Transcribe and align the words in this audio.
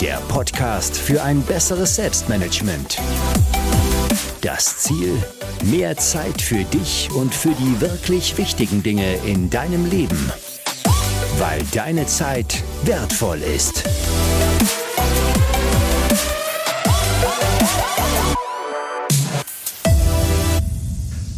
der 0.00 0.16
Podcast 0.28 0.96
für 0.96 1.22
ein 1.22 1.42
besseres 1.42 1.96
Selbstmanagement. 1.96 2.98
Das 4.40 4.78
Ziel? 4.78 5.16
Mehr 5.64 5.96
Zeit 5.96 6.40
für 6.40 6.64
dich 6.64 7.10
und 7.14 7.34
für 7.34 7.50
die 7.50 7.80
wirklich 7.80 8.36
wichtigen 8.38 8.82
Dinge 8.82 9.14
in 9.24 9.50
deinem 9.50 9.88
Leben. 9.88 10.32
Weil 11.38 11.62
deine 11.72 12.06
Zeit 12.06 12.62
wertvoll 12.84 13.42
ist. 13.42 13.84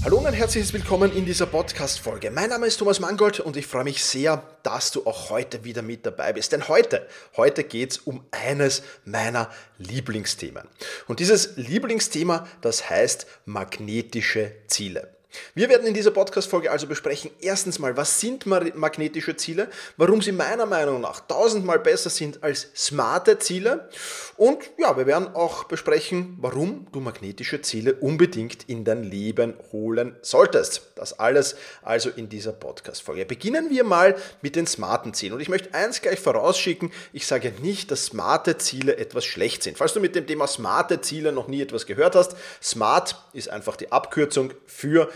Hallo 0.04 0.18
und 0.18 0.26
ein 0.26 0.34
herzliches 0.34 0.74
Willkommen 0.74 1.16
in 1.16 1.24
dieser 1.24 1.46
Podcast-Folge. 1.46 2.30
Mein 2.30 2.50
Name 2.50 2.66
ist 2.66 2.76
Thomas 2.76 3.00
Mangold 3.00 3.40
und 3.40 3.56
ich 3.56 3.66
freue 3.66 3.84
mich 3.84 4.04
sehr, 4.04 4.42
dass 4.62 4.90
du 4.90 5.06
auch 5.06 5.30
heute 5.30 5.64
wieder 5.64 5.80
mit 5.80 6.04
dabei 6.04 6.34
bist. 6.34 6.52
Denn 6.52 6.68
heute, 6.68 7.08
heute 7.38 7.64
geht 7.64 7.92
es 7.92 7.98
um 8.00 8.22
eines 8.30 8.82
meiner 9.06 9.50
Lieblingsthemen. 9.78 10.68
Und 11.08 11.20
dieses 11.20 11.56
Lieblingsthema, 11.56 12.46
das 12.60 12.90
heißt 12.90 13.26
magnetische 13.46 14.52
Ziele. 14.66 15.08
Wir 15.54 15.68
werden 15.68 15.86
in 15.86 15.94
dieser 15.94 16.10
Podcast-Folge 16.10 16.70
also 16.70 16.86
besprechen, 16.86 17.30
erstens 17.40 17.78
mal, 17.78 17.96
was 17.96 18.20
sind 18.20 18.46
magnetische 18.46 19.36
Ziele, 19.36 19.68
warum 19.96 20.22
sie 20.22 20.32
meiner 20.32 20.66
Meinung 20.66 21.00
nach 21.00 21.20
tausendmal 21.20 21.78
besser 21.78 22.10
sind 22.10 22.42
als 22.42 22.68
smarte 22.74 23.38
Ziele 23.38 23.88
und 24.36 24.58
ja, 24.78 24.96
wir 24.96 25.06
werden 25.06 25.34
auch 25.34 25.64
besprechen, 25.64 26.36
warum 26.40 26.86
du 26.92 27.00
magnetische 27.00 27.62
Ziele 27.62 27.94
unbedingt 27.94 28.68
in 28.68 28.84
dein 28.84 29.04
Leben 29.04 29.54
holen 29.72 30.16
solltest. 30.22 30.82
Das 30.96 31.18
alles 31.18 31.56
also 31.82 32.10
in 32.10 32.28
dieser 32.28 32.52
Podcast-Folge. 32.52 33.26
Beginnen 33.26 33.70
wir 33.70 33.84
mal 33.84 34.16
mit 34.42 34.56
den 34.56 34.66
smarten 34.66 35.14
Zielen 35.14 35.34
und 35.34 35.40
ich 35.40 35.48
möchte 35.48 35.72
eins 35.74 36.02
gleich 36.02 36.18
vorausschicken, 36.18 36.90
ich 37.12 37.26
sage 37.26 37.52
nicht, 37.62 37.90
dass 37.90 38.06
smarte 38.06 38.58
Ziele 38.58 38.96
etwas 38.96 39.24
schlecht 39.24 39.62
sind. 39.62 39.78
Falls 39.78 39.92
du 39.92 40.00
mit 40.00 40.14
dem 40.16 40.26
Thema 40.26 40.46
smarte 40.46 41.00
Ziele 41.00 41.32
noch 41.32 41.48
nie 41.48 41.62
etwas 41.62 41.86
gehört 41.86 42.16
hast, 42.16 42.36
smart 42.62 43.16
ist 43.32 43.48
einfach 43.50 43.76
die 43.76 43.92
Abkürzung 43.92 44.52
für 44.66 45.10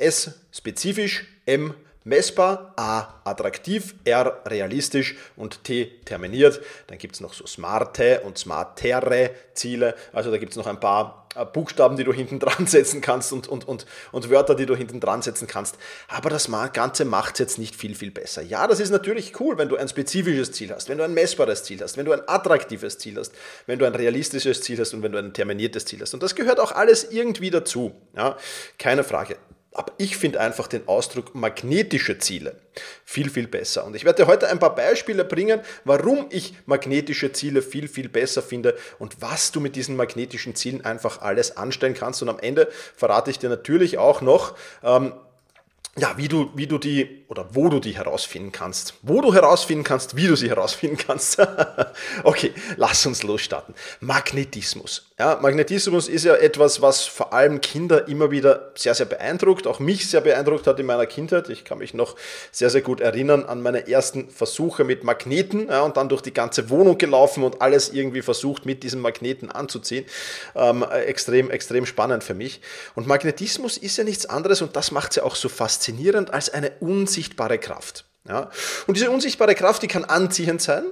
S 0.00 0.40
spezifisch, 0.50 1.26
M 1.46 1.74
messbar, 2.04 2.72
A 2.76 3.20
attraktiv, 3.24 3.94
R 4.04 4.42
realistisch 4.46 5.16
und 5.36 5.64
T 5.64 5.90
terminiert. 6.04 6.60
Dann 6.86 6.98
gibt 6.98 7.14
es 7.14 7.20
noch 7.20 7.34
so 7.34 7.46
smarte 7.46 8.20
und 8.20 8.38
smartere 8.38 9.30
Ziele. 9.54 9.94
Also 10.12 10.30
da 10.30 10.38
gibt 10.38 10.52
es 10.52 10.56
noch 10.56 10.66
ein 10.66 10.80
paar 10.80 11.28
äh, 11.36 11.44
Buchstaben, 11.44 11.96
die 11.96 12.04
du 12.04 12.12
hinten 12.12 12.38
dran 12.40 12.66
setzen 12.66 13.02
kannst 13.02 13.32
und, 13.32 13.48
und, 13.48 13.68
und, 13.68 13.84
und 14.12 14.30
Wörter, 14.30 14.54
die 14.54 14.64
du 14.64 14.74
hinten 14.74 14.98
dran 14.98 15.20
setzen 15.20 15.46
kannst. 15.46 15.76
Aber 16.08 16.30
das 16.30 16.50
Ganze 16.72 17.04
macht 17.04 17.34
es 17.34 17.38
jetzt 17.38 17.58
nicht 17.58 17.76
viel, 17.76 17.94
viel 17.94 18.10
besser. 18.10 18.40
Ja, 18.40 18.66
das 18.66 18.80
ist 18.80 18.90
natürlich 18.90 19.38
cool, 19.38 19.58
wenn 19.58 19.68
du 19.68 19.76
ein 19.76 19.88
spezifisches 19.88 20.52
Ziel 20.52 20.72
hast, 20.72 20.88
wenn 20.88 20.98
du 20.98 21.04
ein 21.04 21.14
messbares 21.14 21.64
Ziel 21.64 21.80
hast, 21.82 21.98
wenn 21.98 22.06
du 22.06 22.12
ein 22.12 22.26
attraktives 22.26 22.98
Ziel 22.98 23.18
hast, 23.18 23.32
wenn 23.66 23.78
du 23.78 23.84
ein 23.84 23.94
realistisches 23.94 24.62
Ziel 24.62 24.80
hast 24.80 24.94
und 24.94 25.02
wenn 25.02 25.12
du 25.12 25.18
ein 25.18 25.34
terminiertes 25.34 25.84
Ziel 25.84 26.00
hast. 26.00 26.14
Und 26.14 26.22
das 26.22 26.34
gehört 26.34 26.58
auch 26.58 26.72
alles 26.72 27.04
irgendwie 27.10 27.50
dazu. 27.50 27.92
Ja, 28.16 28.36
keine 28.78 29.04
Frage. 29.04 29.36
Aber 29.80 29.94
ich 29.96 30.18
finde 30.18 30.40
einfach 30.40 30.66
den 30.66 30.86
Ausdruck 30.86 31.34
magnetische 31.34 32.18
Ziele 32.18 32.54
viel, 33.06 33.30
viel 33.30 33.48
besser. 33.48 33.86
Und 33.86 33.96
ich 33.96 34.04
werde 34.04 34.26
heute 34.26 34.46
ein 34.50 34.58
paar 34.58 34.74
Beispiele 34.74 35.24
bringen, 35.24 35.62
warum 35.86 36.26
ich 36.28 36.52
magnetische 36.66 37.32
Ziele 37.32 37.62
viel, 37.62 37.88
viel 37.88 38.10
besser 38.10 38.42
finde 38.42 38.76
und 38.98 39.22
was 39.22 39.52
du 39.52 39.60
mit 39.60 39.76
diesen 39.76 39.96
magnetischen 39.96 40.54
Zielen 40.54 40.84
einfach 40.84 41.22
alles 41.22 41.56
anstellen 41.56 41.94
kannst. 41.94 42.20
Und 42.20 42.28
am 42.28 42.38
Ende 42.38 42.68
verrate 42.94 43.30
ich 43.30 43.38
dir 43.38 43.48
natürlich 43.48 43.96
auch 43.96 44.20
noch, 44.20 44.54
ähm, 44.84 45.14
ja, 45.98 46.16
wie 46.16 46.28
du, 46.28 46.50
wie 46.54 46.68
du 46.68 46.78
die 46.78 47.24
oder 47.26 47.48
wo 47.52 47.68
du 47.68 47.80
die 47.80 47.96
herausfinden 47.96 48.52
kannst. 48.52 48.94
Wo 49.02 49.20
du 49.20 49.34
herausfinden 49.34 49.82
kannst, 49.82 50.16
wie 50.16 50.28
du 50.28 50.36
sie 50.36 50.48
herausfinden 50.48 50.96
kannst. 51.06 51.38
okay, 52.22 52.52
lass 52.76 53.04
uns 53.06 53.24
losstarten. 53.24 53.74
Magnetismus. 54.00 55.10
Ja, 55.18 55.38
Magnetismus 55.40 56.08
ist 56.08 56.24
ja 56.24 56.34
etwas, 56.36 56.80
was 56.80 57.04
vor 57.04 57.32
allem 57.32 57.60
Kinder 57.60 58.06
immer 58.08 58.30
wieder 58.30 58.70
sehr, 58.76 58.94
sehr 58.94 59.06
beeindruckt, 59.06 59.66
auch 59.66 59.80
mich 59.80 60.08
sehr 60.08 60.20
beeindruckt 60.20 60.66
hat 60.66 60.78
in 60.78 60.86
meiner 60.86 61.06
Kindheit. 61.06 61.48
Ich 61.48 61.64
kann 61.64 61.78
mich 61.78 61.92
noch 61.92 62.16
sehr, 62.52 62.70
sehr 62.70 62.82
gut 62.82 63.00
erinnern 63.00 63.44
an 63.44 63.60
meine 63.60 63.88
ersten 63.88 64.30
Versuche 64.30 64.84
mit 64.84 65.02
Magneten 65.02 65.68
ja, 65.68 65.82
und 65.82 65.96
dann 65.96 66.08
durch 66.08 66.22
die 66.22 66.32
ganze 66.32 66.70
Wohnung 66.70 66.98
gelaufen 66.98 67.42
und 67.42 67.60
alles 67.60 67.90
irgendwie 67.92 68.22
versucht 68.22 68.64
mit 68.64 68.82
diesen 68.82 69.00
Magneten 69.00 69.50
anzuziehen. 69.50 70.04
Ähm, 70.54 70.84
extrem, 70.84 71.50
extrem 71.50 71.84
spannend 71.84 72.24
für 72.24 72.34
mich. 72.34 72.60
Und 72.94 73.08
Magnetismus 73.08 73.76
ist 73.76 73.96
ja 73.98 74.04
nichts 74.04 74.26
anderes 74.26 74.62
und 74.62 74.76
das 74.76 74.92
macht 74.92 75.10
es 75.10 75.16
ja 75.16 75.24
auch 75.24 75.34
so 75.34 75.48
fast 75.48 75.79
faszinierend 75.80 76.32
als 76.32 76.50
eine 76.50 76.72
unsichtbare 76.80 77.58
Kraft. 77.58 78.04
Ja? 78.28 78.50
Und 78.86 78.96
diese 78.96 79.10
unsichtbare 79.10 79.54
Kraft, 79.54 79.82
die 79.82 79.88
kann 79.88 80.04
anziehend 80.04 80.60
sein, 80.60 80.84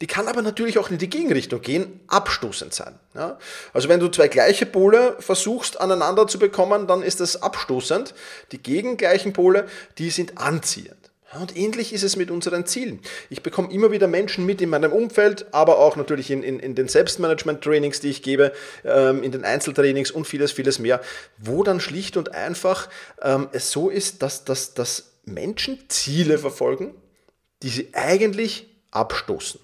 die 0.00 0.06
kann 0.06 0.28
aber 0.28 0.42
natürlich 0.42 0.78
auch 0.78 0.90
in 0.90 0.98
die 0.98 1.10
Gegenrichtung 1.10 1.60
gehen, 1.60 2.00
abstoßend 2.06 2.72
sein. 2.72 2.98
Ja? 3.14 3.38
Also 3.74 3.88
wenn 3.88 4.00
du 4.00 4.08
zwei 4.08 4.28
gleiche 4.28 4.64
Pole 4.64 5.16
versuchst 5.18 5.80
aneinander 5.80 6.26
zu 6.26 6.38
bekommen, 6.38 6.86
dann 6.86 7.02
ist 7.02 7.20
das 7.20 7.42
abstoßend. 7.42 8.14
Die 8.52 8.62
gegengleichen 8.62 9.32
Pole, 9.32 9.66
die 9.98 10.10
sind 10.10 10.38
anziehend. 10.38 11.01
Und 11.40 11.56
ähnlich 11.56 11.92
ist 11.92 12.02
es 12.02 12.16
mit 12.16 12.30
unseren 12.30 12.66
Zielen. 12.66 13.00
Ich 13.30 13.42
bekomme 13.42 13.72
immer 13.72 13.90
wieder 13.90 14.06
Menschen 14.06 14.44
mit 14.44 14.60
in 14.60 14.68
meinem 14.68 14.92
Umfeld, 14.92 15.46
aber 15.52 15.78
auch 15.78 15.96
natürlich 15.96 16.30
in, 16.30 16.42
in, 16.42 16.58
in 16.58 16.74
den 16.74 16.88
Selbstmanagement-Trainings, 16.88 18.00
die 18.00 18.10
ich 18.10 18.22
gebe, 18.22 18.52
ähm, 18.84 19.22
in 19.22 19.32
den 19.32 19.44
Einzeltrainings 19.44 20.10
und 20.10 20.26
vieles, 20.26 20.52
vieles 20.52 20.78
mehr, 20.78 21.00
wo 21.38 21.62
dann 21.62 21.80
schlicht 21.80 22.16
und 22.16 22.34
einfach 22.34 22.88
ähm, 23.22 23.48
es 23.52 23.70
so 23.70 23.88
ist, 23.88 24.22
dass, 24.22 24.44
dass, 24.44 24.74
dass 24.74 25.12
Menschen 25.24 25.78
Ziele 25.88 26.38
verfolgen, 26.38 26.94
die 27.62 27.70
sie 27.70 27.88
eigentlich 27.94 28.68
abstoßen. 28.90 29.60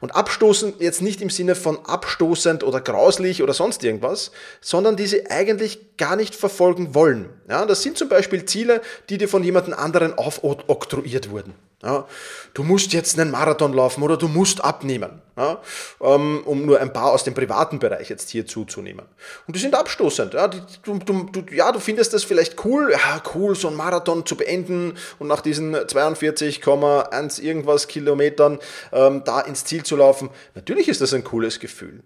Und 0.00 0.14
abstoßen 0.14 0.74
jetzt 0.78 1.02
nicht 1.02 1.20
im 1.20 1.30
Sinne 1.30 1.54
von 1.54 1.84
abstoßend 1.84 2.62
oder 2.62 2.80
grauslich 2.80 3.42
oder 3.42 3.52
sonst 3.52 3.82
irgendwas, 3.82 4.30
sondern 4.60 4.96
die 4.96 5.06
sie 5.06 5.28
eigentlich 5.28 5.96
gar 5.96 6.16
nicht 6.16 6.34
verfolgen 6.34 6.94
wollen. 6.94 7.28
Ja, 7.48 7.66
das 7.66 7.82
sind 7.82 7.98
zum 7.98 8.08
Beispiel 8.08 8.44
Ziele, 8.44 8.80
die 9.08 9.18
dir 9.18 9.28
von 9.28 9.42
jemand 9.42 9.72
anderen 9.72 10.16
aufoktroyiert 10.16 11.30
wurden. 11.30 11.54
Ja, 11.80 12.08
du 12.54 12.64
musst 12.64 12.92
jetzt 12.92 13.20
einen 13.20 13.30
Marathon 13.30 13.72
laufen 13.72 14.02
oder 14.02 14.16
du 14.16 14.26
musst 14.26 14.64
abnehmen, 14.64 15.22
ja, 15.36 15.62
ähm, 16.00 16.42
um 16.44 16.66
nur 16.66 16.80
ein 16.80 16.92
paar 16.92 17.12
aus 17.12 17.22
dem 17.22 17.34
privaten 17.34 17.78
Bereich 17.78 18.10
jetzt 18.10 18.30
hier 18.30 18.48
zuzunehmen. 18.48 19.06
Und 19.46 19.54
die 19.54 19.60
sind 19.60 19.76
abstoßend. 19.76 20.34
Ja, 20.34 20.48
die, 20.48 20.60
du, 20.82 20.98
du, 20.98 21.44
ja, 21.54 21.70
du 21.70 21.78
findest 21.78 22.12
das 22.14 22.24
vielleicht 22.24 22.64
cool, 22.64 22.90
ja, 22.90 23.22
cool, 23.32 23.54
so 23.54 23.68
einen 23.68 23.76
Marathon 23.76 24.26
zu 24.26 24.36
beenden 24.36 24.98
und 25.20 25.28
nach 25.28 25.40
diesen 25.40 25.76
42,1 25.76 27.40
irgendwas 27.40 27.86
Kilometern 27.86 28.58
ähm, 28.90 29.22
da 29.24 29.40
ins 29.40 29.64
Ziel 29.64 29.84
zu 29.84 29.94
laufen. 29.94 30.30
Natürlich 30.56 30.88
ist 30.88 31.00
das 31.00 31.14
ein 31.14 31.22
cooles 31.22 31.60
Gefühl. 31.60 32.02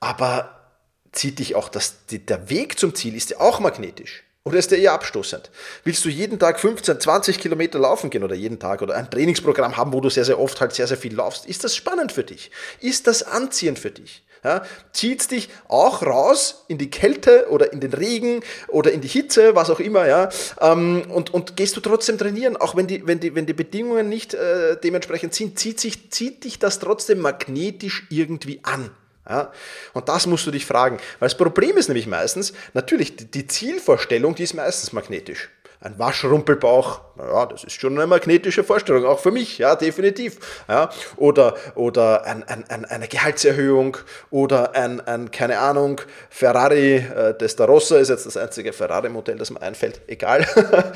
Aber 0.00 0.56
zieht 1.12 1.38
dich 1.38 1.54
auch 1.54 1.68
das, 1.68 2.06
der 2.10 2.50
Weg 2.50 2.76
zum 2.76 2.92
Ziel 2.92 3.14
ist 3.14 3.30
ja 3.30 3.38
auch 3.38 3.60
magnetisch. 3.60 4.25
Oder 4.46 4.58
ist 4.60 4.70
der 4.70 4.78
eher 4.78 4.92
abstoßend? 4.92 5.50
Willst 5.82 6.04
du 6.04 6.08
jeden 6.08 6.38
Tag 6.38 6.60
15, 6.60 7.00
20 7.00 7.40
Kilometer 7.40 7.80
laufen 7.80 8.10
gehen 8.10 8.22
oder 8.22 8.36
jeden 8.36 8.60
Tag 8.60 8.80
oder 8.80 8.94
ein 8.94 9.10
Trainingsprogramm 9.10 9.76
haben, 9.76 9.92
wo 9.92 10.00
du 10.00 10.08
sehr, 10.08 10.24
sehr 10.24 10.38
oft 10.38 10.60
halt 10.60 10.72
sehr, 10.72 10.86
sehr 10.86 10.96
viel 10.96 11.16
laufst? 11.16 11.46
Ist 11.46 11.64
das 11.64 11.74
spannend 11.74 12.12
für 12.12 12.22
dich? 12.22 12.52
Ist 12.80 13.08
das 13.08 13.24
anziehend 13.24 13.80
für 13.80 13.90
dich? 13.90 14.22
Ja, 14.44 14.62
zieht 14.92 15.28
dich 15.32 15.48
auch 15.66 16.02
raus 16.02 16.64
in 16.68 16.78
die 16.78 16.90
Kälte 16.90 17.48
oder 17.50 17.72
in 17.72 17.80
den 17.80 17.92
Regen 17.92 18.44
oder 18.68 18.92
in 18.92 19.00
die 19.00 19.08
Hitze, 19.08 19.56
was 19.56 19.68
auch 19.68 19.80
immer, 19.80 20.06
ja, 20.06 20.28
ähm, 20.60 21.02
und, 21.08 21.34
und 21.34 21.56
gehst 21.56 21.76
du 21.76 21.80
trotzdem 21.80 22.16
trainieren, 22.16 22.56
auch 22.56 22.76
wenn 22.76 22.86
die, 22.86 23.04
wenn 23.04 23.18
die, 23.18 23.34
wenn 23.34 23.46
die 23.46 23.52
Bedingungen 23.52 24.08
nicht 24.08 24.34
äh, 24.34 24.76
dementsprechend 24.80 25.34
sind, 25.34 25.58
zieht, 25.58 25.80
sich, 25.80 26.12
zieht 26.12 26.44
dich 26.44 26.60
das 26.60 26.78
trotzdem 26.78 27.18
magnetisch 27.18 28.06
irgendwie 28.10 28.60
an. 28.62 28.90
Ja? 29.28 29.52
Und 29.92 30.08
das 30.08 30.26
musst 30.26 30.46
du 30.46 30.50
dich 30.50 30.66
fragen. 30.66 30.98
Weil 31.18 31.28
das 31.28 31.36
Problem 31.36 31.76
ist 31.76 31.88
nämlich 31.88 32.06
meistens, 32.06 32.52
natürlich, 32.74 33.16
die 33.16 33.46
Zielvorstellung, 33.46 34.34
die 34.34 34.44
ist 34.44 34.54
meistens 34.54 34.92
magnetisch. 34.92 35.48
Ein 35.86 36.00
Waschrumpelbauch, 36.00 37.00
naja, 37.14 37.46
das 37.46 37.62
ist 37.62 37.80
schon 37.80 37.92
eine 37.92 38.08
magnetische 38.08 38.64
Vorstellung, 38.64 39.04
auch 39.04 39.20
für 39.20 39.30
mich, 39.30 39.58
ja, 39.58 39.76
definitiv. 39.76 40.64
Ja? 40.66 40.90
Oder, 41.16 41.54
oder 41.76 42.24
ein, 42.24 42.42
ein, 42.42 42.68
ein, 42.68 42.84
eine 42.86 43.06
Gehaltserhöhung 43.06 43.96
oder 44.30 44.74
ein, 44.74 45.00
ein, 45.00 45.30
keine 45.30 45.60
Ahnung, 45.60 46.00
Ferrari 46.28 46.96
äh, 46.96 47.38
Testarossa 47.38 47.98
ist 47.98 48.08
jetzt 48.08 48.26
das 48.26 48.36
einzige 48.36 48.72
Ferrari-Modell, 48.72 49.38
das 49.38 49.50
mir 49.52 49.62
einfällt, 49.62 50.00
egal, 50.08 50.44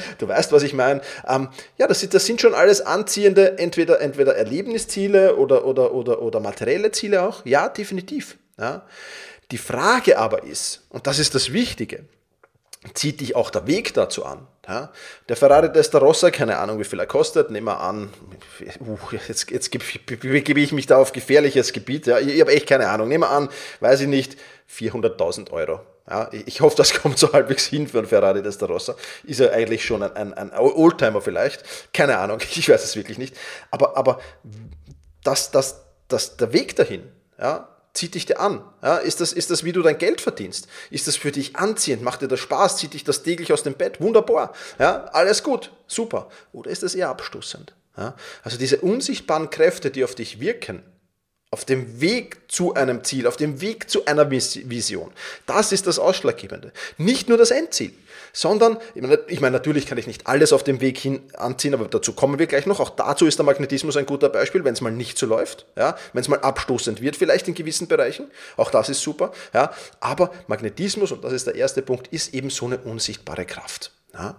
du 0.19 0.26
weißt, 0.26 0.50
was 0.50 0.64
ich 0.64 0.75
meine. 0.75 1.02
Ähm, 1.28 1.50
ja, 1.78 1.86
das, 1.86 2.08
das 2.08 2.26
sind 2.26 2.40
schon 2.40 2.54
alles 2.54 2.81
anziehende, 2.81 3.58
entweder, 3.58 4.00
entweder 4.00 4.34
Erlebnisziele 4.34 5.36
oder, 5.36 5.66
oder, 5.66 5.94
oder, 5.94 6.20
oder 6.20 6.40
materielle 6.40 6.90
Ziele 6.90 7.22
auch, 7.22 7.46
ja, 7.46 7.69
definitiv. 7.69 8.38
Ja? 8.58 8.82
Die 9.52 9.58
Frage 9.58 10.19
aber 10.19 10.43
ist, 10.43 10.82
und 10.88 11.06
das 11.06 11.20
ist 11.20 11.36
das 11.36 11.52
Wichtige, 11.52 12.06
zieht 12.94 13.21
dich 13.21 13.37
auch 13.37 13.50
der 13.50 13.67
Weg 13.67 13.93
dazu 13.94 14.25
an. 14.25 14.47
Ja? 14.67 14.91
Der 15.29 15.37
Ferrari 15.37 15.73
Testarossa, 15.73 16.31
keine 16.31 16.59
Ahnung, 16.59 16.79
wie 16.79 16.85
viel 16.85 16.99
er 16.99 17.06
kostet, 17.06 17.50
nehmen 17.50 17.67
wir 17.67 17.81
an, 17.81 18.11
uh, 18.81 18.99
jetzt, 19.29 19.50
jetzt 19.50 19.71
begebe 20.06 20.61
ich 20.61 20.73
mich 20.73 20.87
da 20.87 20.97
auf 20.97 21.12
gefährliches 21.12 21.73
Gebiet, 21.73 22.06
ja? 22.06 22.19
ich, 22.19 22.29
ich 22.29 22.41
habe 22.41 22.53
echt 22.53 22.67
keine 22.67 22.88
Ahnung, 22.88 23.09
nehmen 23.09 23.25
wir 23.25 23.31
an, 23.31 23.50
weiß 23.81 24.00
ich 24.00 24.09
nicht, 24.09 24.38
400.000 24.71 25.50
Euro. 25.50 25.81
Ja, 26.09 26.29
ich 26.32 26.61
hoffe, 26.61 26.77
das 26.77 26.94
kommt 27.03 27.19
so 27.19 27.32
halbwegs 27.32 27.67
hin 27.67 27.87
für 27.87 27.99
einen 27.99 28.06
Ferrari 28.06 28.43
Testarossa. 28.43 28.94
Ist 29.25 29.41
ja 29.41 29.50
eigentlich 29.50 29.85
schon 29.85 30.03
ein, 30.03 30.17
ein, 30.17 30.35
ein 30.35 30.53
Oldtimer 30.53 31.21
vielleicht. 31.21 31.93
Keine 31.93 32.19
Ahnung, 32.19 32.38
ich 32.55 32.69
weiß 32.69 32.82
es 32.82 32.97
wirklich 32.97 33.19
nicht. 33.19 33.37
Aber, 33.71 33.97
aber 33.97 34.21
das, 35.23 35.50
das, 35.50 35.85
das, 36.09 36.37
der 36.37 36.53
Weg 36.53 36.77
dahin, 36.77 37.03
ja, 37.38 37.69
zieht 37.94 38.14
dich 38.14 38.26
dir 38.26 38.40
an? 38.40 38.62
Ja, 38.82 38.96
ist, 38.96 39.20
das, 39.20 39.32
ist 39.32 39.50
das, 39.50 39.64
wie 39.64 39.72
du 39.72 39.82
dein 39.82 39.98
Geld 39.98 40.20
verdienst? 40.20 40.69
Ist 40.90 41.06
das 41.06 41.16
für 41.16 41.32
dich 41.32 41.56
anziehend? 41.56 42.02
Macht 42.02 42.22
dir 42.22 42.28
das 42.28 42.40
Spaß? 42.40 42.76
Zieht 42.76 42.94
dich 42.94 43.04
das 43.04 43.22
täglich 43.22 43.52
aus 43.52 43.62
dem 43.62 43.75
Bett? 43.75 44.00
Wunderbar. 44.00 44.52
Ja, 44.78 45.04
alles 45.06 45.42
gut, 45.42 45.72
super. 45.87 46.28
Oder 46.52 46.70
ist 46.70 46.82
das 46.82 46.94
eher 46.94 47.08
abstoßend? 47.08 47.75
Ja, 47.96 48.14
also 48.42 48.56
diese 48.56 48.81
unsichtbaren 48.81 49.50
Kräfte, 49.50 49.90
die 49.90 50.04
auf 50.04 50.14
dich 50.14 50.40
wirken, 50.40 50.82
auf 51.52 51.64
dem 51.64 52.00
Weg 52.00 52.38
zu 52.47 52.75
einem 52.75 53.02
Ziel, 53.02 53.26
auf 53.26 53.37
dem 53.37 53.61
Weg 53.61 53.91
zu 53.91 54.05
einer 54.05 54.31
Vision. 54.31 55.11
Das 55.47 55.73
ist 55.73 55.88
das 55.88 55.99
Ausschlaggebende. 55.99 56.73
Nicht 56.97 57.29
nur 57.29 57.38
das 57.38 57.50
Endziel, 57.50 57.93
sondern, 58.32 58.79
ich 58.94 59.02
meine, 59.02 59.19
ich 59.26 59.41
meine, 59.41 59.55
natürlich 59.55 59.87
kann 59.87 59.99
ich 59.99 60.06
nicht 60.06 60.29
alles 60.29 60.52
auf 60.52 60.62
dem 60.62 60.81
Weg 60.81 60.97
hin 60.97 61.20
anziehen, 61.37 61.75
aber 61.75 61.88
dazu 61.88 62.12
kommen 62.12 62.38
wir 62.38 62.47
gleich 62.47 62.67
noch. 62.67 62.79
Auch 62.79 62.91
dazu 62.91 63.26
ist 63.26 63.41
der 63.41 63.47
Magnetismus 63.47 63.97
ein 63.97 64.06
guter 64.06 64.29
Beispiel, 64.29 64.62
wenn 64.64 64.75
es 64.75 64.81
mal 64.81 64.93
nicht 64.93 65.19
so 65.19 65.26
läuft, 65.26 65.67
ja, 65.76 65.97
wenn 66.12 66.20
es 66.20 66.29
mal 66.29 66.38
abstoßend 66.38 67.00
wird, 67.02 67.17
vielleicht 67.17 67.49
in 67.49 67.55
gewissen 67.55 67.88
Bereichen. 67.88 68.31
Auch 68.56 68.70
das 68.70 68.88
ist 68.88 69.03
super, 69.03 69.32
ja. 69.53 69.75
Aber 69.99 70.31
Magnetismus, 70.46 71.11
und 71.11 71.25
das 71.25 71.32
ist 71.32 71.49
der 71.49 71.56
erste 71.56 71.82
Punkt, 71.82 72.06
ist 72.08 72.32
eben 72.32 72.50
so 72.50 72.67
eine 72.67 72.79
unsichtbare 72.79 73.44
Kraft. 73.44 73.91
Ja. 74.14 74.37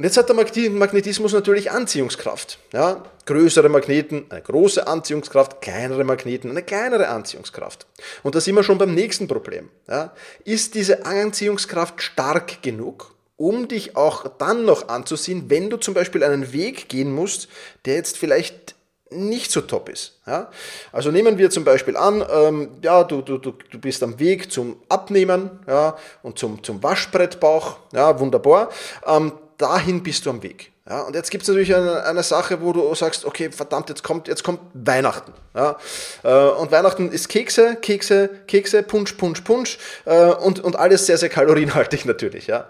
Und 0.00 0.04
jetzt 0.04 0.16
hat 0.16 0.30
der 0.30 0.70
Magnetismus 0.70 1.34
natürlich 1.34 1.70
Anziehungskraft. 1.70 2.58
Ja? 2.72 3.04
Größere 3.26 3.68
Magneten, 3.68 4.24
eine 4.30 4.40
große 4.40 4.86
Anziehungskraft, 4.86 5.60
kleinere 5.60 6.04
Magneten, 6.04 6.50
eine 6.50 6.62
kleinere 6.62 7.08
Anziehungskraft. 7.08 7.86
Und 8.22 8.34
da 8.34 8.40
sind 8.40 8.54
wir 8.54 8.62
schon 8.62 8.78
beim 8.78 8.94
nächsten 8.94 9.28
Problem. 9.28 9.68
Ja? 9.86 10.14
Ist 10.46 10.74
diese 10.74 11.04
Anziehungskraft 11.04 12.00
stark 12.00 12.62
genug, 12.62 13.14
um 13.36 13.68
dich 13.68 13.94
auch 13.94 14.26
dann 14.38 14.64
noch 14.64 14.88
anzuziehen, 14.88 15.50
wenn 15.50 15.68
du 15.68 15.76
zum 15.76 15.92
Beispiel 15.92 16.24
einen 16.24 16.54
Weg 16.54 16.88
gehen 16.88 17.12
musst, 17.12 17.48
der 17.84 17.96
jetzt 17.96 18.16
vielleicht 18.16 18.74
nicht 19.10 19.52
so 19.52 19.60
top 19.60 19.90
ist. 19.90 20.18
Ja? 20.26 20.50
Also 20.92 21.10
nehmen 21.10 21.36
wir 21.36 21.50
zum 21.50 21.64
Beispiel 21.64 21.98
an, 21.98 22.24
ähm, 22.32 22.70
ja, 22.82 23.04
du, 23.04 23.20
du, 23.20 23.36
du, 23.36 23.52
du 23.52 23.78
bist 23.78 24.02
am 24.02 24.18
Weg 24.18 24.50
zum 24.50 24.76
Abnehmen 24.88 25.60
ja, 25.66 25.94
und 26.22 26.38
zum, 26.38 26.64
zum 26.64 26.82
Waschbrettbauch, 26.82 27.76
ja, 27.92 28.18
wunderbar. 28.18 28.70
Ähm, 29.06 29.32
dahin 29.60 30.02
bist 30.02 30.26
du 30.26 30.30
am 30.30 30.42
Weg. 30.42 30.72
Ja, 30.88 31.02
und 31.02 31.14
jetzt 31.14 31.30
gibt 31.30 31.42
es 31.42 31.48
natürlich 31.48 31.74
eine, 31.74 32.04
eine, 32.04 32.22
Sache, 32.22 32.60
wo 32.60 32.72
du 32.72 32.92
sagst, 32.94 33.24
okay, 33.24 33.52
verdammt, 33.52 33.88
jetzt 33.90 34.02
kommt, 34.02 34.26
jetzt 34.26 34.42
kommt 34.42 34.60
Weihnachten. 34.74 35.32
Ja, 35.54 35.76
äh, 36.24 36.48
und 36.50 36.72
Weihnachten 36.72 37.12
ist 37.12 37.28
Kekse, 37.28 37.76
Kekse, 37.80 38.28
Kekse, 38.48 38.82
Punsch, 38.82 39.12
Punsch, 39.12 39.42
Punsch 39.42 39.78
äh, 40.04 40.26
und, 40.32 40.60
und 40.60 40.76
alles 40.76 41.06
sehr, 41.06 41.18
sehr 41.18 41.28
kalorienhaltig 41.28 42.04
natürlich. 42.06 42.46
Ja. 42.48 42.68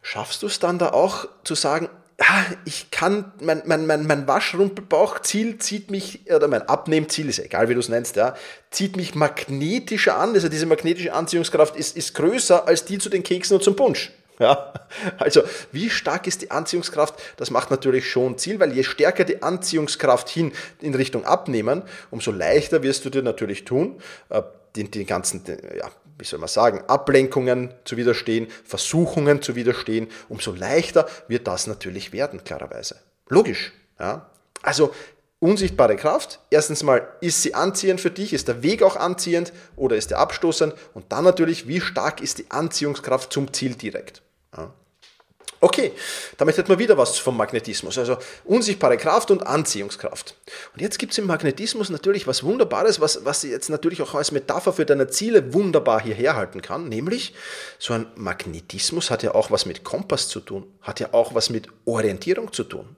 Schaffst 0.00 0.42
du 0.42 0.46
es 0.46 0.58
dann 0.58 0.78
da 0.78 0.90
auch 0.90 1.26
zu 1.44 1.54
sagen, 1.54 1.88
ja, 2.18 2.46
ich 2.64 2.90
kann, 2.90 3.32
mein, 3.40 3.62
mein, 3.66 3.86
mein, 3.86 4.06
mein 4.06 4.28
Waschrumpelbauchziel 4.28 5.58
zieht 5.58 5.90
mich, 5.90 6.20
oder 6.32 6.46
mein 6.46 6.62
Abnehmziel, 6.68 7.28
ist 7.28 7.40
egal 7.40 7.68
wie 7.68 7.74
du 7.74 7.80
es 7.80 7.88
nennst, 7.88 8.16
ja, 8.16 8.36
zieht 8.70 8.96
mich 8.96 9.14
magnetischer 9.14 10.16
an. 10.16 10.34
Also 10.34 10.48
diese 10.48 10.66
magnetische 10.66 11.12
Anziehungskraft 11.12 11.76
ist, 11.76 11.96
ist 11.96 12.14
größer 12.14 12.66
als 12.66 12.84
die 12.84 12.98
zu 12.98 13.08
den 13.08 13.22
Keksen 13.22 13.56
und 13.56 13.62
zum 13.62 13.76
Punsch. 13.76 14.12
Ja, 14.38 14.72
also 15.18 15.42
wie 15.70 15.88
stark 15.88 16.26
ist 16.26 16.42
die 16.42 16.50
Anziehungskraft? 16.50 17.14
Das 17.36 17.50
macht 17.50 17.70
natürlich 17.70 18.10
schon 18.10 18.38
Ziel, 18.38 18.58
weil 18.58 18.72
je 18.72 18.82
stärker 18.82 19.24
die 19.24 19.42
Anziehungskraft 19.42 20.28
hin 20.28 20.52
in 20.80 20.94
Richtung 20.94 21.24
Abnehmen, 21.24 21.82
umso 22.10 22.32
leichter 22.32 22.82
wirst 22.82 23.04
du 23.04 23.10
dir 23.10 23.22
natürlich 23.22 23.64
tun, 23.64 24.00
äh, 24.30 24.42
den, 24.74 24.90
den 24.90 25.06
ganzen, 25.06 25.44
ja, 25.46 25.90
wie 26.18 26.24
soll 26.24 26.38
man 26.38 26.48
sagen, 26.48 26.82
Ablenkungen 26.88 27.74
zu 27.84 27.96
widerstehen, 27.96 28.48
Versuchungen 28.64 29.42
zu 29.42 29.54
widerstehen, 29.54 30.08
umso 30.28 30.52
leichter 30.52 31.08
wird 31.28 31.46
das 31.46 31.66
natürlich 31.66 32.12
werden, 32.12 32.42
klarerweise. 32.44 32.96
Logisch. 33.28 33.72
Ja? 33.98 34.30
Also 34.62 34.94
unsichtbare 35.40 35.96
Kraft. 35.96 36.38
Erstens 36.50 36.82
mal, 36.82 37.08
ist 37.20 37.42
sie 37.42 37.54
anziehend 37.54 38.00
für 38.00 38.10
dich? 38.10 38.32
Ist 38.32 38.48
der 38.48 38.62
Weg 38.62 38.82
auch 38.82 38.96
anziehend 38.96 39.52
oder 39.74 39.96
ist 39.96 40.12
er 40.12 40.18
abstoßend? 40.18 40.74
Und 40.94 41.10
dann 41.10 41.24
natürlich, 41.24 41.66
wie 41.66 41.80
stark 41.80 42.20
ist 42.20 42.38
die 42.38 42.50
Anziehungskraft 42.50 43.32
zum 43.32 43.52
Ziel 43.52 43.74
direkt? 43.74 44.21
Okay, 45.64 45.92
damit 46.38 46.56
hätten 46.56 46.70
wir 46.70 46.80
wieder 46.80 46.98
was 46.98 47.20
vom 47.20 47.36
Magnetismus, 47.36 47.96
also 47.96 48.16
unsichtbare 48.44 48.96
Kraft 48.96 49.30
und 49.30 49.46
Anziehungskraft. 49.46 50.34
Und 50.74 50.82
jetzt 50.82 50.98
gibt 50.98 51.12
es 51.12 51.18
im 51.18 51.26
Magnetismus 51.28 51.88
natürlich 51.88 52.26
was 52.26 52.42
Wunderbares, 52.42 53.00
was, 53.00 53.24
was 53.24 53.44
jetzt 53.44 53.70
natürlich 53.70 54.02
auch 54.02 54.12
als 54.16 54.32
Metapher 54.32 54.72
für 54.72 54.84
deine 54.84 55.06
Ziele 55.06 55.54
wunderbar 55.54 56.02
hierher 56.02 56.34
halten 56.34 56.62
kann, 56.62 56.88
nämlich 56.88 57.32
so 57.78 57.94
ein 57.94 58.06
Magnetismus 58.16 59.08
hat 59.08 59.22
ja 59.22 59.36
auch 59.36 59.52
was 59.52 59.64
mit 59.64 59.84
Kompass 59.84 60.26
zu 60.26 60.40
tun, 60.40 60.66
hat 60.80 60.98
ja 60.98 61.10
auch 61.12 61.32
was 61.36 61.48
mit 61.48 61.68
Orientierung 61.84 62.52
zu 62.52 62.64
tun. 62.64 62.96